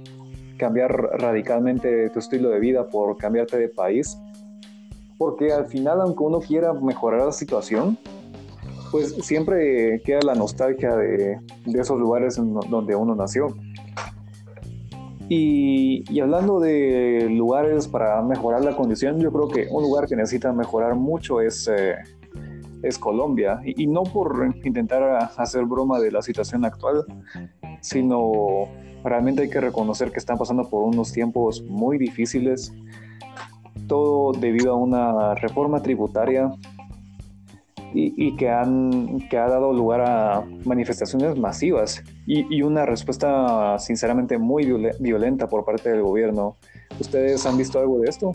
cambiar 0.58 0.92
radicalmente 0.92 2.10
tu 2.10 2.20
estilo 2.20 2.50
de 2.50 2.60
vida 2.60 2.88
por 2.88 3.18
cambiarte 3.18 3.58
de 3.58 3.70
país. 3.70 4.18
Porque 5.22 5.54
al 5.54 5.68
final, 5.68 6.02
aunque 6.02 6.24
uno 6.24 6.40
quiera 6.40 6.74
mejorar 6.74 7.28
la 7.28 7.32
situación, 7.32 7.96
pues 8.90 9.14
siempre 9.22 10.02
queda 10.04 10.20
la 10.24 10.34
nostalgia 10.34 10.96
de, 10.96 11.38
de 11.64 11.80
esos 11.80 12.00
lugares 12.00 12.38
donde 12.38 12.96
uno 12.96 13.14
nació. 13.14 13.56
Y, 15.30 16.20
hablando 16.20 16.60
de 16.60 17.28
lugares 17.30 17.88
para 17.88 18.20
mejorar 18.24 18.66
la 18.66 18.76
condición, 18.76 19.20
yo 19.20 19.32
creo 19.32 19.48
que 19.48 19.68
un 19.70 19.84
lugar 19.84 20.08
que 20.08 20.16
necesita 20.16 20.52
mejorar 20.54 20.96
mucho 20.96 21.40
es, 21.40 21.68
eh, 21.68 21.94
es 22.82 22.98
Colombia. 22.98 23.62
Y, 23.64 23.86
no 23.86 24.02
por 24.02 24.56
intentar 24.64 25.04
hacer 25.38 25.66
broma 25.66 26.00
de 26.00 26.12
la 26.12 26.24
situación 26.24 26.66
actual, 26.66 27.06
sino 27.80 28.64
realmente 29.04 29.44
hay 29.44 29.52
que 29.52 29.62
reconocer 29.62 30.12
que 30.12 30.18
están 30.18 30.40
pasando 30.40 30.68
por 30.68 30.82
unos 30.82 31.14
tiempos 31.14 31.62
muy 31.62 32.00
difíciles, 32.00 32.74
todo 33.92 34.32
debido 34.32 34.72
a 34.72 34.76
una 34.78 35.36
reforma 35.36 35.82
tributaria 35.82 36.50
y, 37.94 38.38
que, 38.38 38.50
han, 38.50 39.28
que 39.30 39.38
ha 39.38 39.50
dado 39.50 39.74
lugar 39.74 40.00
a 40.00 40.46
manifestaciones 40.64 41.38
masivas 41.38 42.02
y, 42.26 42.62
una 42.62 42.86
respuesta 42.86 43.78
sinceramente 43.80 44.38
muy 44.38 44.64
violenta 45.02 45.50
por 45.50 45.66
parte 45.66 45.90
del 45.90 46.04
gobierno. 46.04 46.56
¿Ustedes 47.02 47.46
han 47.46 47.58
visto 47.58 47.80
algo 47.80 48.00
de 48.00 48.10
esto? 48.10 48.32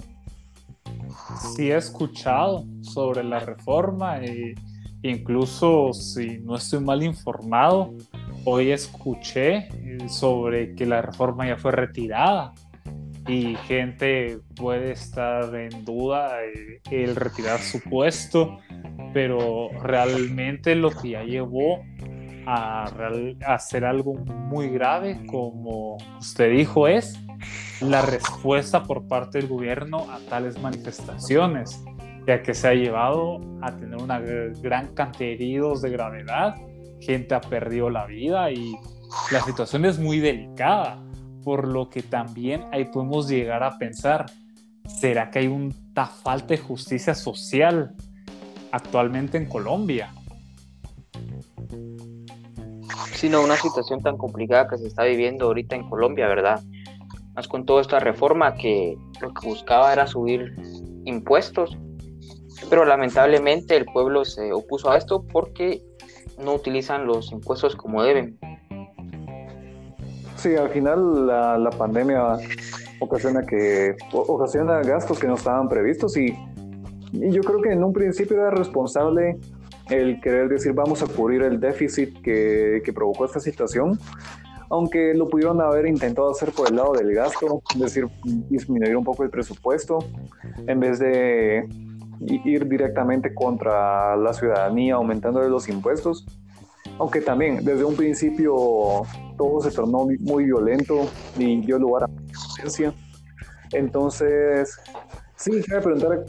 Sí 1.54 1.70
he 1.70 1.76
escuchado 1.78 2.66
sobre 2.82 3.24
la 3.24 3.38
reforma 3.38 4.18
e 4.18 4.54
incluso 5.00 5.94
si 5.94 6.36
no 6.40 6.56
estoy 6.56 6.80
mal 6.80 7.02
informado, 7.02 7.94
hoy 8.44 8.72
escuché 8.72 9.68
eh, 9.72 10.06
sobre 10.06 10.74
que 10.74 10.84
la 10.84 11.00
reforma 11.00 11.48
ya 11.48 11.56
fue 11.56 11.72
retirada 11.72 12.52
y 13.26 13.56
gente 13.66 14.38
puede 14.54 14.92
estar 14.92 15.54
en 15.54 15.84
duda 15.84 16.44
eh, 16.44 16.80
el 16.90 17.16
retirar 17.16 17.60
su 17.60 17.80
puesto, 17.80 18.58
pero 19.12 19.70
realmente 19.82 20.74
lo 20.74 20.90
que 20.90 21.10
ya 21.10 21.24
llevó 21.24 21.80
a, 22.46 22.84
hacer 23.46 23.84
algo 23.84 24.14
muy 24.14 24.68
grave, 24.68 25.26
como 25.26 25.96
usted 26.18 26.52
dijo, 26.52 26.86
es 26.86 27.18
la 27.80 28.02
respuesta 28.02 28.84
por 28.84 29.08
parte 29.08 29.38
del 29.38 29.48
gobierno 29.48 30.06
a 30.10 30.20
tales 30.28 30.60
manifestaciones, 30.60 31.82
ya 32.26 32.42
que 32.42 32.54
se 32.54 32.68
ha 32.68 32.74
llevado 32.74 33.40
a 33.62 33.76
tener 33.76 33.96
una 34.00 34.20
gran 34.20 34.94
cantidad 34.94 35.28
de 35.28 35.32
heridos 35.32 35.82
de 35.82 35.90
gravedad, 35.90 36.54
gente 37.00 37.34
ha 37.34 37.40
perdido 37.40 37.90
la 37.90 38.06
vida 38.06 38.50
y 38.52 38.76
la 39.32 39.40
situación 39.40 39.84
es 39.84 39.98
muy 39.98 40.20
delicada 40.20 41.05
por 41.46 41.68
lo 41.68 41.88
que 41.90 42.02
también 42.02 42.64
ahí 42.72 42.86
podemos 42.86 43.28
llegar 43.28 43.62
a 43.62 43.78
pensar, 43.78 44.26
¿será 44.84 45.30
que 45.30 45.38
hay 45.38 45.46
una 45.46 46.06
falta 46.06 46.48
de 46.48 46.58
justicia 46.58 47.14
social 47.14 47.94
actualmente 48.72 49.38
en 49.38 49.46
Colombia? 49.46 50.12
Sino 53.14 53.44
una 53.44 53.54
situación 53.54 54.02
tan 54.02 54.16
complicada 54.16 54.66
que 54.66 54.76
se 54.76 54.88
está 54.88 55.04
viviendo 55.04 55.44
ahorita 55.44 55.76
en 55.76 55.88
Colombia, 55.88 56.26
¿verdad? 56.26 56.60
Más 57.36 57.46
con 57.46 57.64
toda 57.64 57.80
esta 57.80 58.00
reforma 58.00 58.56
que 58.56 58.96
lo 59.20 59.32
que 59.32 59.46
buscaba 59.46 59.92
era 59.92 60.08
subir 60.08 60.52
impuestos, 61.04 61.78
pero 62.68 62.84
lamentablemente 62.84 63.76
el 63.76 63.84
pueblo 63.84 64.24
se 64.24 64.52
opuso 64.52 64.90
a 64.90 64.98
esto 64.98 65.24
porque 65.32 65.80
no 66.42 66.54
utilizan 66.54 67.06
los 67.06 67.30
impuestos 67.30 67.76
como 67.76 68.02
deben. 68.02 68.36
Sí, 70.46 70.54
al 70.54 70.70
final 70.70 71.26
la, 71.26 71.70
pandemia 71.76 72.36
ocasiona 73.00 73.42
que 73.44 73.96
ocasiona 74.12 74.80
gastos 74.80 75.18
que 75.18 75.26
no 75.26 75.34
estaban 75.34 75.68
previstos 75.68 76.16
y, 76.16 76.38
yo 77.10 77.42
creo 77.42 77.60
que 77.60 77.72
en 77.72 77.82
un 77.82 77.92
principio 77.92 78.36
era 78.36 78.50
responsable 78.50 79.38
el 79.90 80.20
querer 80.20 80.48
decir 80.48 80.72
vamos 80.72 81.02
a 81.02 81.06
cubrir 81.08 81.42
el 81.42 81.58
déficit 81.58 82.22
que, 82.22 82.80
que, 82.84 82.92
provocó 82.92 83.24
esta 83.24 83.40
situación, 83.40 83.98
aunque 84.70 85.14
lo 85.14 85.28
pudieron 85.28 85.60
haber 85.60 85.88
intentado 85.88 86.30
hacer 86.30 86.52
por 86.52 86.70
el 86.70 86.76
lado 86.76 86.92
del 86.92 87.12
gasto, 87.12 87.60
es 87.74 87.80
decir, 87.80 88.06
disminuir 88.48 88.96
un 88.96 89.02
poco 89.02 89.24
el 89.24 89.30
presupuesto, 89.30 89.98
en 90.68 90.78
vez 90.78 91.00
de 91.00 91.68
ir 92.20 92.68
directamente 92.68 93.34
contra 93.34 94.16
la 94.16 94.32
ciudadanía 94.32 94.94
aumentando 94.94 95.40
los 95.48 95.68
impuestos 95.68 96.24
aunque 96.98 97.20
también 97.20 97.64
desde 97.64 97.84
un 97.84 97.94
principio 97.94 99.02
todo 99.36 99.60
se 99.60 99.70
tornó 99.70 100.06
muy 100.20 100.44
violento 100.44 101.08
y 101.38 101.60
dio 101.60 101.78
lugar 101.78 102.04
a 102.04 102.06
violencia. 102.06 102.92
Entonces, 103.72 104.76
sí, 105.36 105.50
quería 105.62 105.80
preguntar, 105.80 106.24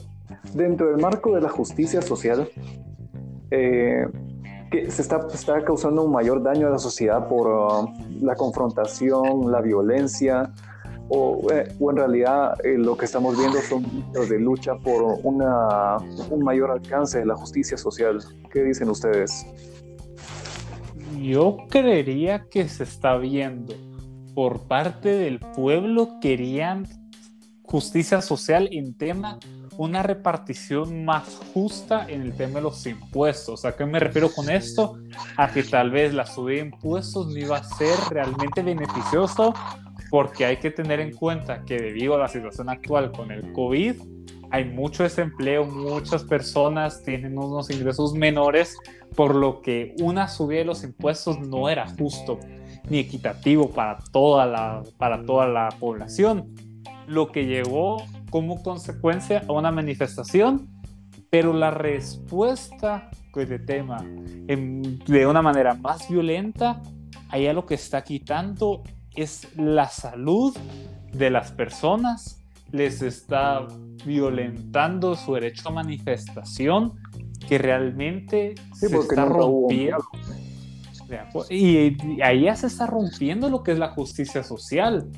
dentro 0.54 0.88
del 0.88 0.98
marco 0.98 1.34
de 1.36 1.42
la 1.42 1.50
justicia 1.50 2.02
social, 2.02 2.50
eh, 3.52 4.06
que 4.72 4.92
se 4.92 5.02
está, 5.02 5.26
está, 5.34 5.64
causando 5.64 6.04
un 6.04 6.12
mayor 6.12 6.44
daño 6.44 6.68
a 6.68 6.72
la 6.72 6.80
sociedad 6.80 7.28
por 7.28 7.48
uh, 7.48 7.90
la 8.22 8.36
confrontación, 8.36 9.50
la 9.52 9.62
violencia, 9.62 10.52
o, 11.10 11.48
eh, 11.52 11.74
o 11.80 11.92
en 11.92 11.98
realidad 11.98 12.54
eh, 12.66 12.78
lo 12.78 12.98
que 12.98 13.06
estamos 13.06 13.38
viendo 13.38 13.60
son 13.62 13.84
de 14.12 14.40
lucha 14.40 14.76
por 14.76 15.20
una, 15.24 15.98
un 16.30 16.44
mayor 16.44 16.72
alcance 16.72 17.20
de 17.20 17.26
la 17.26 17.36
justicia 17.36 17.78
social. 17.78 18.20
¿Qué 18.52 18.64
dicen 18.64 18.90
ustedes? 18.90 19.46
Yo 21.22 21.58
creería 21.70 22.48
que 22.50 22.68
se 22.70 22.84
está 22.84 23.18
viendo 23.18 23.76
por 24.34 24.68
parte 24.68 25.10
del 25.10 25.40
pueblo 25.40 26.20
querían 26.22 26.88
justicia 27.64 28.22
social 28.22 28.70
en 28.72 28.94
tema 28.94 29.40
una 29.78 30.02
repartición 30.02 31.06
más 31.06 31.40
justa 31.54 32.06
en 32.10 32.22
el 32.22 32.34
tema 32.34 32.56
de 32.56 32.62
los 32.62 32.86
impuestos. 32.88 33.66
¿A 33.66 33.76
qué 33.76 33.86
me 33.86 34.00
refiero 34.00 34.32
con 34.32 34.50
esto? 34.50 34.98
A 35.38 35.52
que 35.52 35.64
tal 35.64 35.92
vez 35.92 36.14
la 36.14 36.26
subida 36.26 36.62
de 36.62 36.70
impuestos 36.70 37.28
no 37.28 37.38
iba 37.38 37.58
a 37.58 37.64
ser 37.64 37.96
realmente 38.10 38.64
beneficioso 38.64 39.54
porque 40.10 40.46
hay 40.46 40.58
que 40.58 40.72
tener 40.72 41.00
en 41.00 41.14
cuenta 41.14 41.64
que 41.64 41.78
debido 41.78 42.16
a 42.16 42.18
la 42.18 42.28
situación 42.28 42.70
actual 42.70 43.12
con 43.12 43.32
el 43.32 43.52
COVID, 43.54 43.96
hay 44.52 44.66
mucho 44.66 45.04
desempleo, 45.04 45.66
muchas 45.66 46.24
personas 46.24 47.04
tienen 47.04 47.38
unos 47.38 47.70
ingresos 47.70 48.14
menores, 48.14 48.78
por 49.16 49.36
lo 49.36 49.62
que 49.62 49.96
una 50.02 50.28
subida 50.28 50.60
de 50.60 50.66
los 50.66 50.84
impuestos 50.84 51.40
no 51.40 51.70
era 51.70 51.88
justo 51.88 52.40
ni 52.90 53.00
equitativo 53.00 53.70
para 53.70 53.98
toda 54.12 54.46
la, 54.46 54.84
para 54.98 55.26
toda 55.26 55.48
la 55.48 55.70
población, 55.80 56.54
lo 57.08 57.32
que 57.32 57.46
llevó 57.46 58.04
como 58.30 58.62
consecuencia 58.64 59.44
a 59.48 59.52
una 59.52 59.72
manifestación, 59.72 60.70
pero 61.30 61.54
la 61.54 61.72
respuesta 61.72 63.10
de 63.46 63.60
tema 63.60 64.04
de 64.48 65.28
una 65.28 65.42
manera 65.42 65.76
más 65.76 66.10
violenta, 66.10 66.82
allá 67.30 67.54
lo 67.54 67.66
que 67.66 67.76
está 67.76 68.04
quitando 68.04 68.82
es 69.16 69.56
la 69.56 69.88
salud 69.88 70.56
de 71.14 71.30
las 71.30 71.52
personas 71.52 72.37
les 72.72 73.02
está 73.02 73.68
violentando 74.06 75.16
su 75.16 75.34
derecho 75.34 75.70
a 75.70 75.72
manifestación 75.72 76.94
que 77.48 77.58
realmente 77.58 78.56
se 78.74 78.88
está 78.88 79.26
rompiendo. 79.26 80.04
Y, 81.50 82.22
ahí 82.22 82.42
ya 82.44 82.56
se 82.56 82.68
está 82.68 82.86
rompiendo 82.86 83.50
lo 83.50 83.64
que 83.64 83.72
es 83.72 83.80
la 83.80 83.90
justicia 83.90 84.44
social, 84.44 85.10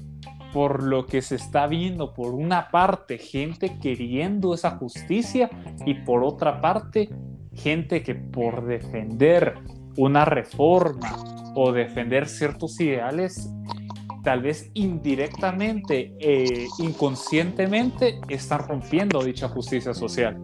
por 0.53 0.83
lo 0.83 1.05
que 1.05 1.21
se 1.21 1.35
está 1.35 1.67
viendo 1.67 2.13
por 2.13 2.33
una 2.33 2.69
parte 2.69 3.17
gente 3.17 3.77
queriendo 3.79 4.53
esa 4.53 4.71
justicia 4.71 5.49
y 5.85 5.95
por 5.95 6.23
otra 6.23 6.61
parte 6.61 7.09
gente 7.53 8.03
que 8.03 8.15
por 8.15 8.65
defender 8.65 9.55
una 9.97 10.25
reforma 10.25 11.17
o 11.55 11.71
defender 11.71 12.27
ciertos 12.27 12.79
ideales 12.79 13.49
tal 14.29 14.43
vez 14.43 14.69
indirectamente, 14.75 16.15
e 16.19 16.67
inconscientemente, 16.77 18.21
están 18.27 18.59
rompiendo 18.59 19.23
dicha 19.23 19.49
justicia 19.49 19.91
social. 19.91 20.37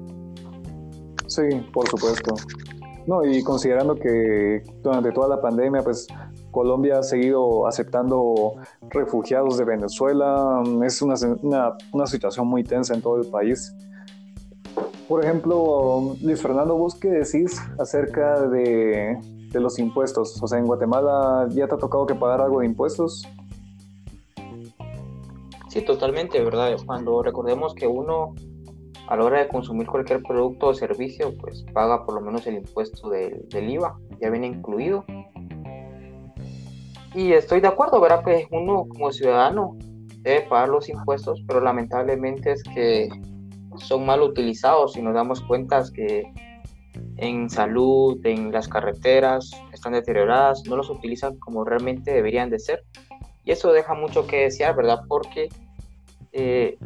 Sí, 1.28 1.44
por 1.72 1.88
supuesto. 1.88 2.34
No, 3.06 3.24
y 3.24 3.44
considerando 3.44 3.94
que 3.94 4.64
durante 4.82 5.12
toda 5.12 5.28
la 5.28 5.40
pandemia, 5.40 5.84
pues 5.84 6.08
Colombia 6.50 6.98
ha 6.98 7.04
seguido 7.04 7.68
aceptando 7.68 8.54
refugiados 8.90 9.60
de 9.60 9.66
Venezuela, 9.66 10.64
es 10.84 11.04
una, 11.04 11.14
una, 11.94 12.08
situación 12.08 12.48
muy 12.48 12.64
tensa 12.64 12.96
en 12.96 13.04
todo 13.04 13.22
el 13.22 13.28
país. 13.28 13.72
Por 15.08 15.24
ejemplo, 15.24 16.16
Luis 16.24 16.42
Fernando, 16.42 16.76
¿vos 16.76 16.96
qué 16.96 17.10
decís 17.10 17.62
acerca 17.78 18.48
de, 18.48 19.16
de 19.52 19.60
los 19.60 19.78
impuestos? 19.78 20.42
O 20.42 20.48
sea, 20.48 20.58
en 20.58 20.66
Guatemala 20.66 21.48
ya 21.52 21.68
te 21.68 21.76
ha 21.76 21.78
tocado 21.78 22.08
que 22.08 22.16
pagar 22.16 22.42
algo 22.42 22.62
de 22.62 22.66
impuestos. 22.66 23.28
Sí, 25.76 25.82
totalmente, 25.82 26.42
¿verdad? 26.42 26.74
Cuando 26.86 27.22
recordemos 27.22 27.76
que 27.76 27.86
uno 27.86 28.34
a 29.10 29.18
la 29.18 29.26
hora 29.26 29.40
de 29.40 29.50
consumir 29.50 29.88
cualquier 29.88 30.24
producto 30.24 30.68
o 30.68 30.74
servicio, 30.74 31.34
pues 31.38 31.66
paga 31.74 32.06
por 32.06 32.16
lo 32.16 32.22
menos 32.22 32.48
el 32.48 32.56
impuesto 32.56 33.10
del, 33.10 33.46
IVA, 33.52 34.00
ya 34.22 34.30
viene 34.30 34.48
incluido. 34.48 35.04
Y 37.14 37.34
estoy 37.34 37.60
de 37.60 37.68
acuerdo, 37.68 38.00
¿verdad? 38.00 38.24
Que 38.24 38.48
uno 38.52 38.86
como 38.88 39.12
ciudadano 39.12 39.76
debe 40.22 40.44
pagar 40.44 40.70
los 40.70 40.88
impuestos, 40.88 41.44
pero 41.46 41.60
lamentablemente 41.60 42.54
es 42.54 42.64
que 42.64 43.10
son 43.76 44.06
mal 44.06 44.22
utilizados 44.22 44.96
y 44.96 45.02
nos 45.02 45.14
damos 45.14 45.42
cuenta 45.42 45.84
que 45.94 46.24
en 47.18 47.50
salud, 47.50 48.26
en 48.26 48.54
las 48.54 48.70
carreteras, 48.70 49.52
están 49.74 49.92
deterioradas, 49.92 50.64
no 50.70 50.78
los 50.78 50.90
utilizan 50.90 51.38
como 51.40 51.66
realmente 51.66 52.14
deberían 52.14 52.50
de 52.50 52.60
ser. 52.60 52.86
Y 53.44 53.52
eso 53.52 53.74
deja 53.74 53.94
mucho 53.94 54.26
que 54.26 54.38
desear, 54.38 54.74
¿verdad? 54.74 55.02
Porque 55.10 55.50
eh, 56.38 56.78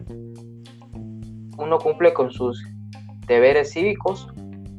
uno 1.57 1.79
cumple 1.79 2.13
con 2.13 2.31
sus 2.31 2.63
deberes 3.25 3.71
cívicos, 3.71 4.27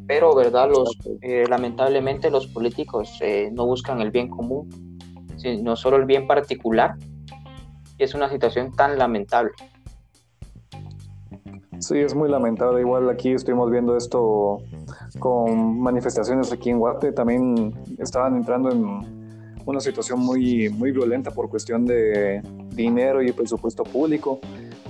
pero 0.06 0.34
verdad 0.34 0.70
los 0.70 0.96
eh, 1.22 1.44
lamentablemente 1.48 2.30
los 2.30 2.46
políticos 2.46 3.18
eh, 3.20 3.50
no 3.52 3.66
buscan 3.66 4.00
el 4.00 4.10
bien 4.10 4.28
común 4.28 4.68
sino 5.36 5.74
solo 5.74 5.96
el 5.96 6.04
bien 6.04 6.26
particular 6.26 6.96
y 7.98 8.04
es 8.04 8.14
una 8.14 8.28
situación 8.28 8.72
tan 8.72 8.98
lamentable 8.98 9.52
Sí, 11.80 11.96
es 11.98 12.14
muy 12.14 12.28
lamentable. 12.28 12.80
Igual 12.80 13.08
aquí 13.08 13.32
estuvimos 13.32 13.70
viendo 13.70 13.96
esto 13.96 14.58
con 15.18 15.80
manifestaciones 15.80 16.52
aquí 16.52 16.68
en 16.68 16.78
Guate. 16.78 17.10
También 17.12 17.74
estaban 17.98 18.36
entrando 18.36 18.70
en 18.70 18.84
una 19.64 19.80
situación 19.80 20.20
muy, 20.20 20.68
muy 20.68 20.92
violenta 20.92 21.30
por 21.30 21.48
cuestión 21.48 21.86
de 21.86 22.42
dinero 22.70 23.22
y 23.22 23.32
presupuesto 23.32 23.84
público. 23.84 24.40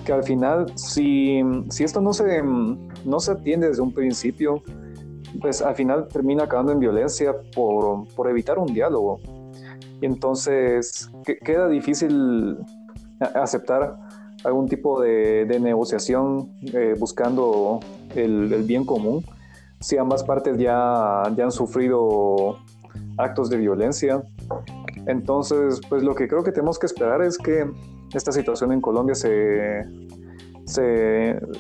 Que 0.05 0.13
al 0.13 0.25
final, 0.25 0.73
si, 0.77 1.41
si 1.69 1.85
esto 1.85 2.01
no 2.01 2.13
se, 2.13 2.43
no 2.43 3.21
se 3.21 3.33
atiende 3.33 3.69
desde 3.69 3.83
un 3.83 3.93
principio, 3.93 4.63
pues 5.41 5.63
al 5.63 5.75
final 5.75 6.09
termina 6.09 6.45
acabando 6.45 6.73
en 6.73 6.81
violencia 6.81 7.35
por, 7.55 8.09
por 8.15 8.29
evitar 8.29 8.59
un 8.59 8.73
diálogo. 8.73 9.21
Y 10.01 10.07
entonces 10.07 11.11
queda 11.45 11.69
difícil 11.69 12.57
aceptar 13.35 13.99
algún 14.45 14.69
tipo 14.69 15.01
de, 15.01 15.59
negociación 15.61 16.51
eh, 16.73 16.95
buscando 16.99 17.81
el, 18.15 18.65
bien 18.65 18.85
común, 18.85 19.25
si 19.81 19.97
ambas 19.97 20.25
partes 20.25 20.59
ya, 20.59 21.23
ya 21.37 21.45
han 21.45 21.53
sufrido 21.53 22.59
actos 23.19 23.51
de 23.51 23.57
violencia. 23.57 24.23
Entonces, 25.07 25.81
pues 25.89 26.03
lo 26.03 26.15
que 26.15 26.29
creo 26.29 26.43
que 26.43 26.53
tenemos 26.53 26.79
que 26.79 26.87
esperar 26.87 27.23
es 27.23 27.39
que 27.39 27.71
esta 28.15 28.33
situación 28.33 28.73
en 28.73 28.81
Colombia 28.81 29.15
se, 29.15 29.87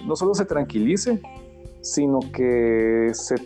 no 0.06 0.16
solo 0.16 0.34
se 0.34 0.44
tranquilice, 0.44 1.20
sino 1.80 2.20
que 2.32 3.10
se 3.12 3.36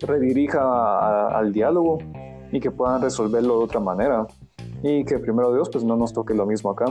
redirija 0.00 1.28
al 1.28 1.52
diálogo 1.52 1.98
y 2.52 2.60
que 2.60 2.70
puedan 2.70 3.02
resolverlo 3.02 3.58
de 3.58 3.64
otra 3.64 3.80
manera. 3.80 4.26
Y 4.82 5.04
que 5.04 5.18
primero 5.18 5.52
Dios, 5.52 5.68
pues 5.70 5.84
no 5.84 5.96
nos 5.96 6.12
toque 6.12 6.34
lo 6.34 6.46
mismo 6.46 6.70
acá. 6.70 6.86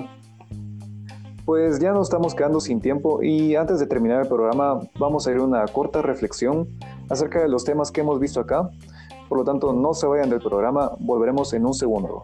Pues 1.46 1.80
ya 1.80 1.92
nos 1.92 2.08
estamos 2.08 2.36
quedando 2.36 2.60
sin 2.60 2.80
tiempo 2.80 3.24
y 3.24 3.56
antes 3.56 3.80
de 3.80 3.88
terminar 3.88 4.22
el 4.22 4.28
programa 4.28 4.82
vamos 5.00 5.26
a 5.26 5.32
ir 5.32 5.38
a 5.38 5.44
una 5.44 5.66
corta 5.66 6.04
reflexión 6.04 6.68
acerca 7.10 7.42
de 7.42 7.50
los 7.50 7.66
temas 7.66 7.92
que 7.92 8.02
hemos 8.02 8.20
visto 8.20 8.40
acá. 8.40 8.70
Por 9.30 9.38
lo 9.38 9.44
tanto, 9.44 9.72
no 9.72 9.94
se 9.94 10.08
vayan 10.08 10.30
del 10.32 10.42
programa, 10.42 10.92
volveremos 11.00 11.54
en 11.54 11.66
un 11.68 11.74
segundo. 11.76 12.24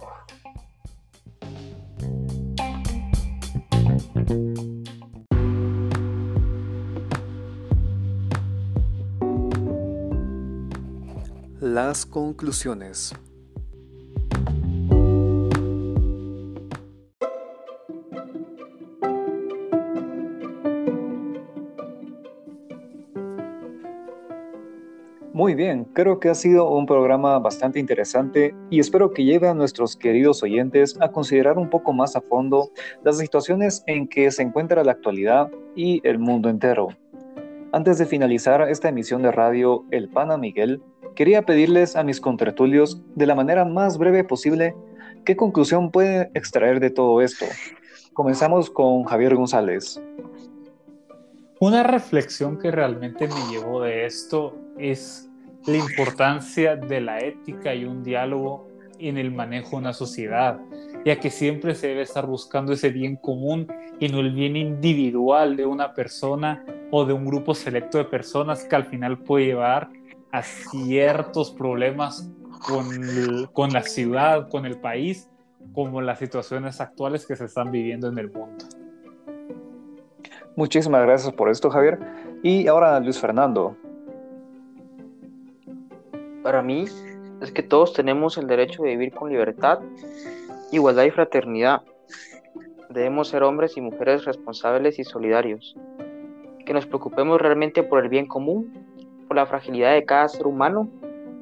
Las 11.61 12.05
conclusiones. 12.07 13.13
Muy 25.35 25.53
bien, 25.53 25.83
creo 25.91 26.21
que 26.21 26.29
ha 26.29 26.33
sido 26.33 26.69
un 26.69 26.85
programa 26.85 27.37
bastante 27.39 27.77
interesante 27.77 28.55
y 28.69 28.79
espero 28.79 29.11
que 29.11 29.25
lleve 29.25 29.49
a 29.49 29.53
nuestros 29.53 29.97
queridos 29.97 30.41
oyentes 30.43 30.95
a 31.01 31.11
considerar 31.11 31.57
un 31.57 31.69
poco 31.69 31.91
más 31.91 32.15
a 32.15 32.21
fondo 32.21 32.69
las 33.03 33.17
situaciones 33.17 33.83
en 33.85 34.07
que 34.07 34.31
se 34.31 34.43
encuentra 34.43 34.81
la 34.85 34.93
actualidad 34.93 35.51
y 35.75 35.99
el 36.07 36.19
mundo 36.19 36.47
entero. 36.47 36.87
Antes 37.73 37.97
de 37.97 38.05
finalizar 38.05 38.61
esta 38.69 38.87
emisión 38.87 39.23
de 39.23 39.33
radio 39.33 39.83
El 39.91 40.07
Pana 40.07 40.37
Miguel, 40.37 40.81
quería 41.15 41.41
pedirles 41.41 41.97
a 41.97 42.05
mis 42.05 42.21
contertulios, 42.21 43.01
de 43.15 43.25
la 43.25 43.35
manera 43.35 43.65
más 43.65 43.97
breve 43.97 44.23
posible, 44.23 44.73
qué 45.25 45.35
conclusión 45.35 45.91
pueden 45.91 46.31
extraer 46.33 46.79
de 46.79 46.91
todo 46.91 47.21
esto. 47.21 47.45
Comenzamos 48.13 48.69
con 48.69 49.03
Javier 49.03 49.35
González. 49.35 50.01
Una 51.59 51.83
reflexión 51.83 52.59
que 52.59 52.69
realmente 52.69 53.29
me 53.29 53.49
llevó 53.49 53.81
de 53.81 54.05
esto 54.05 54.57
es 54.77 55.29
la 55.65 55.77
importancia 55.77 56.75
de 56.75 56.99
la 56.99 57.19
ética 57.19 57.73
y 57.73 57.85
un 57.85 58.03
diálogo 58.03 58.67
en 58.99 59.17
el 59.17 59.31
manejo 59.31 59.71
de 59.71 59.77
una 59.77 59.93
sociedad, 59.93 60.59
ya 61.05 61.17
que 61.17 61.29
siempre 61.29 61.73
se 61.73 61.87
debe 61.87 62.01
estar 62.01 62.25
buscando 62.25 62.73
ese 62.73 62.89
bien 62.89 63.15
común 63.15 63.67
y 63.99 64.09
no 64.09 64.19
el 64.19 64.33
bien 64.33 64.57
individual 64.57 65.55
de 65.55 65.65
una 65.65 65.93
persona 65.93 66.65
o 66.91 67.05
de 67.05 67.13
un 67.13 67.25
grupo 67.25 67.55
selecto 67.55 67.99
de 67.99 68.05
personas 68.05 68.65
que 68.65 68.75
al 68.75 68.85
final 68.85 69.19
puede 69.19 69.45
llevar 69.45 69.89
a 70.31 70.43
ciertos 70.43 71.51
problemas 71.51 72.29
con, 72.67 73.47
con 73.53 73.71
la 73.71 73.83
ciudad, 73.83 74.49
con 74.49 74.65
el 74.65 74.77
país, 74.77 75.29
como 75.71 76.01
las 76.01 76.19
situaciones 76.19 76.81
actuales 76.81 77.25
que 77.25 77.37
se 77.37 77.45
están 77.45 77.71
viviendo 77.71 78.09
en 78.09 78.17
el 78.17 78.29
mundo. 78.29 78.65
Muchísimas 80.55 81.01
gracias 81.01 81.33
por 81.33 81.49
esto, 81.49 81.69
Javier. 81.69 81.99
Y 82.41 82.67
ahora, 82.67 82.99
Luis 83.01 83.19
Fernando, 83.19 83.75
para 86.43 86.61
mí 86.61 86.85
es 87.41 87.51
que 87.51 87.63
todos 87.63 87.91
tenemos 87.91 88.37
el 88.37 88.47
derecho 88.47 88.83
de 88.83 88.89
vivir 88.91 89.13
con 89.13 89.29
libertad, 89.29 89.79
igualdad 90.71 91.03
y 91.03 91.11
fraternidad. 91.11 91.81
Debemos 92.89 93.27
ser 93.27 93.43
hombres 93.43 93.75
y 93.75 93.81
mujeres 93.81 94.23
responsables 94.23 94.97
y 94.97 95.03
solidarios. 95.03 95.75
Que 96.65 96.73
nos 96.73 96.85
preocupemos 96.85 97.41
realmente 97.41 97.83
por 97.83 98.01
el 98.01 98.09
bien 98.09 98.25
común, 98.25 98.71
por 99.27 99.35
la 99.35 99.45
fragilidad 99.45 99.93
de 99.93 100.05
cada 100.05 100.29
ser 100.29 100.47
humano 100.47 100.89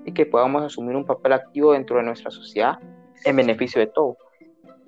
y 0.06 0.14
que 0.14 0.26
podamos 0.26 0.64
asumir 0.64 0.96
un 0.96 1.06
papel 1.06 1.34
activo 1.34 1.74
dentro 1.74 1.98
de 1.98 2.04
nuestra 2.04 2.32
sociedad 2.32 2.80
en 3.26 3.36
beneficio 3.36 3.80
de 3.80 3.88
todo. 3.88 4.18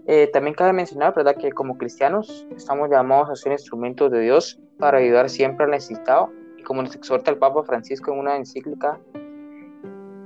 Eh, 0.08 0.30
también 0.32 0.54
cabe 0.54 0.72
mencionar, 0.72 1.16
¿verdad?, 1.16 1.36
que 1.36 1.52
como 1.52 1.78
cristianos 1.78 2.46
estamos 2.56 2.90
llamados 2.90 3.30
a 3.30 3.36
ser 3.36 3.54
instrumentos 3.54 4.12
de 4.12 4.20
Dios 4.20 4.60
para 4.78 5.00
ayudar 5.00 5.30
siempre 5.30 5.66
al 5.66 5.72
necesitado 5.72 6.32
y 6.58 6.64
como 6.64 6.84
nos 6.84 6.96
exhorta 6.96 7.32
el 7.32 7.38
Papa 7.38 7.64
Francisco 7.64 8.14
en 8.14 8.20
una 8.20 8.38
encíclica 8.38 9.00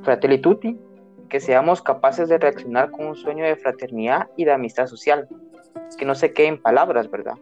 Fratelli 0.03 0.41
Tutti, 0.41 0.77
que 1.29 1.39
seamos 1.39 1.81
capaces 1.81 2.27
de 2.27 2.37
reaccionar 2.37 2.91
con 2.91 3.07
un 3.07 3.15
sueño 3.15 3.45
de 3.45 3.55
fraternidad 3.55 4.27
y 4.35 4.45
de 4.45 4.51
amistad 4.51 4.87
social, 4.87 5.29
que 5.97 6.05
no 6.05 6.15
se 6.15 6.33
quede 6.33 6.47
en 6.47 6.61
palabras, 6.61 7.09
¿verdad? 7.09 7.35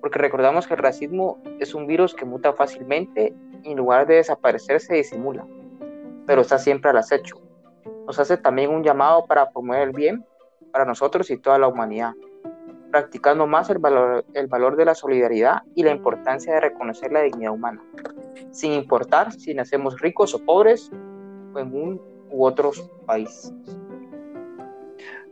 Porque 0.00 0.18
recordamos 0.18 0.66
que 0.66 0.74
el 0.74 0.80
racismo 0.80 1.42
es 1.58 1.74
un 1.74 1.86
virus 1.86 2.14
que 2.14 2.24
muta 2.24 2.52
fácilmente 2.52 3.34
y 3.62 3.72
en 3.72 3.76
lugar 3.76 4.06
de 4.06 4.16
desaparecer 4.16 4.80
se 4.80 4.94
disimula, 4.94 5.46
pero 6.26 6.42
está 6.42 6.58
siempre 6.58 6.90
al 6.90 6.98
acecho. 6.98 7.40
Nos 8.06 8.18
hace 8.18 8.36
también 8.36 8.70
un 8.70 8.82
llamado 8.84 9.26
para 9.26 9.50
promover 9.50 9.88
el 9.88 9.92
bien 9.92 10.24
para 10.72 10.84
nosotros 10.84 11.30
y 11.30 11.38
toda 11.38 11.58
la 11.58 11.68
humanidad, 11.68 12.14
practicando 12.90 13.46
más 13.46 13.70
el 13.70 13.78
valor, 13.78 14.24
el 14.34 14.46
valor 14.48 14.76
de 14.76 14.84
la 14.84 14.94
solidaridad 14.94 15.62
y 15.74 15.82
la 15.82 15.92
importancia 15.92 16.54
de 16.54 16.60
reconocer 16.60 17.12
la 17.12 17.20
dignidad 17.20 17.52
humana, 17.52 17.82
sin 18.50 18.72
importar 18.72 19.32
si 19.32 19.54
nacemos 19.54 20.00
ricos 20.00 20.34
o 20.34 20.44
pobres, 20.44 20.90
en 21.54 21.74
un 21.74 22.00
u 22.30 22.46
otros 22.46 22.90
países. 23.06 23.52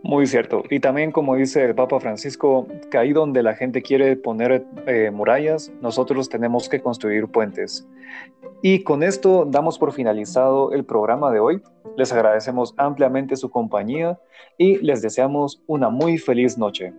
Muy 0.03 0.27
cierto. 0.27 0.63
Y 0.71 0.81
también, 0.81 1.13
como 1.13 1.37
dice 1.37 1.63
el 1.65 1.75
Papa 1.75 2.01
Francisco, 2.01 2.67
que 2.91 2.97
ahí 2.97 3.13
donde 3.13 3.43
la 3.43 3.55
gente 3.55 3.83
quiere 3.83 4.17
poner 4.17 4.65
eh, 4.87 5.11
murallas, 5.11 5.71
nosotros 5.83 6.29
tenemos 6.29 6.69
que 6.71 6.81
construir 6.81 7.27
puentes. 7.27 7.87
Y 8.63 8.83
con 8.83 9.03
esto 9.03 9.47
damos 9.47 9.79
por 9.79 9.93
finalizado 9.93 10.73
el 10.73 10.85
programa 10.85 11.31
de 11.31 11.41
hoy. 11.41 11.63
Les 11.97 12.13
agradecemos 12.13 12.75
ampliamente 12.79 13.37
su 13.37 13.51
compañía 13.51 14.19
y 14.57 14.79
les 14.79 15.03
deseamos 15.03 15.63
una 15.67 15.91
muy 15.91 16.17
feliz 16.17 16.57
noche. 16.57 16.95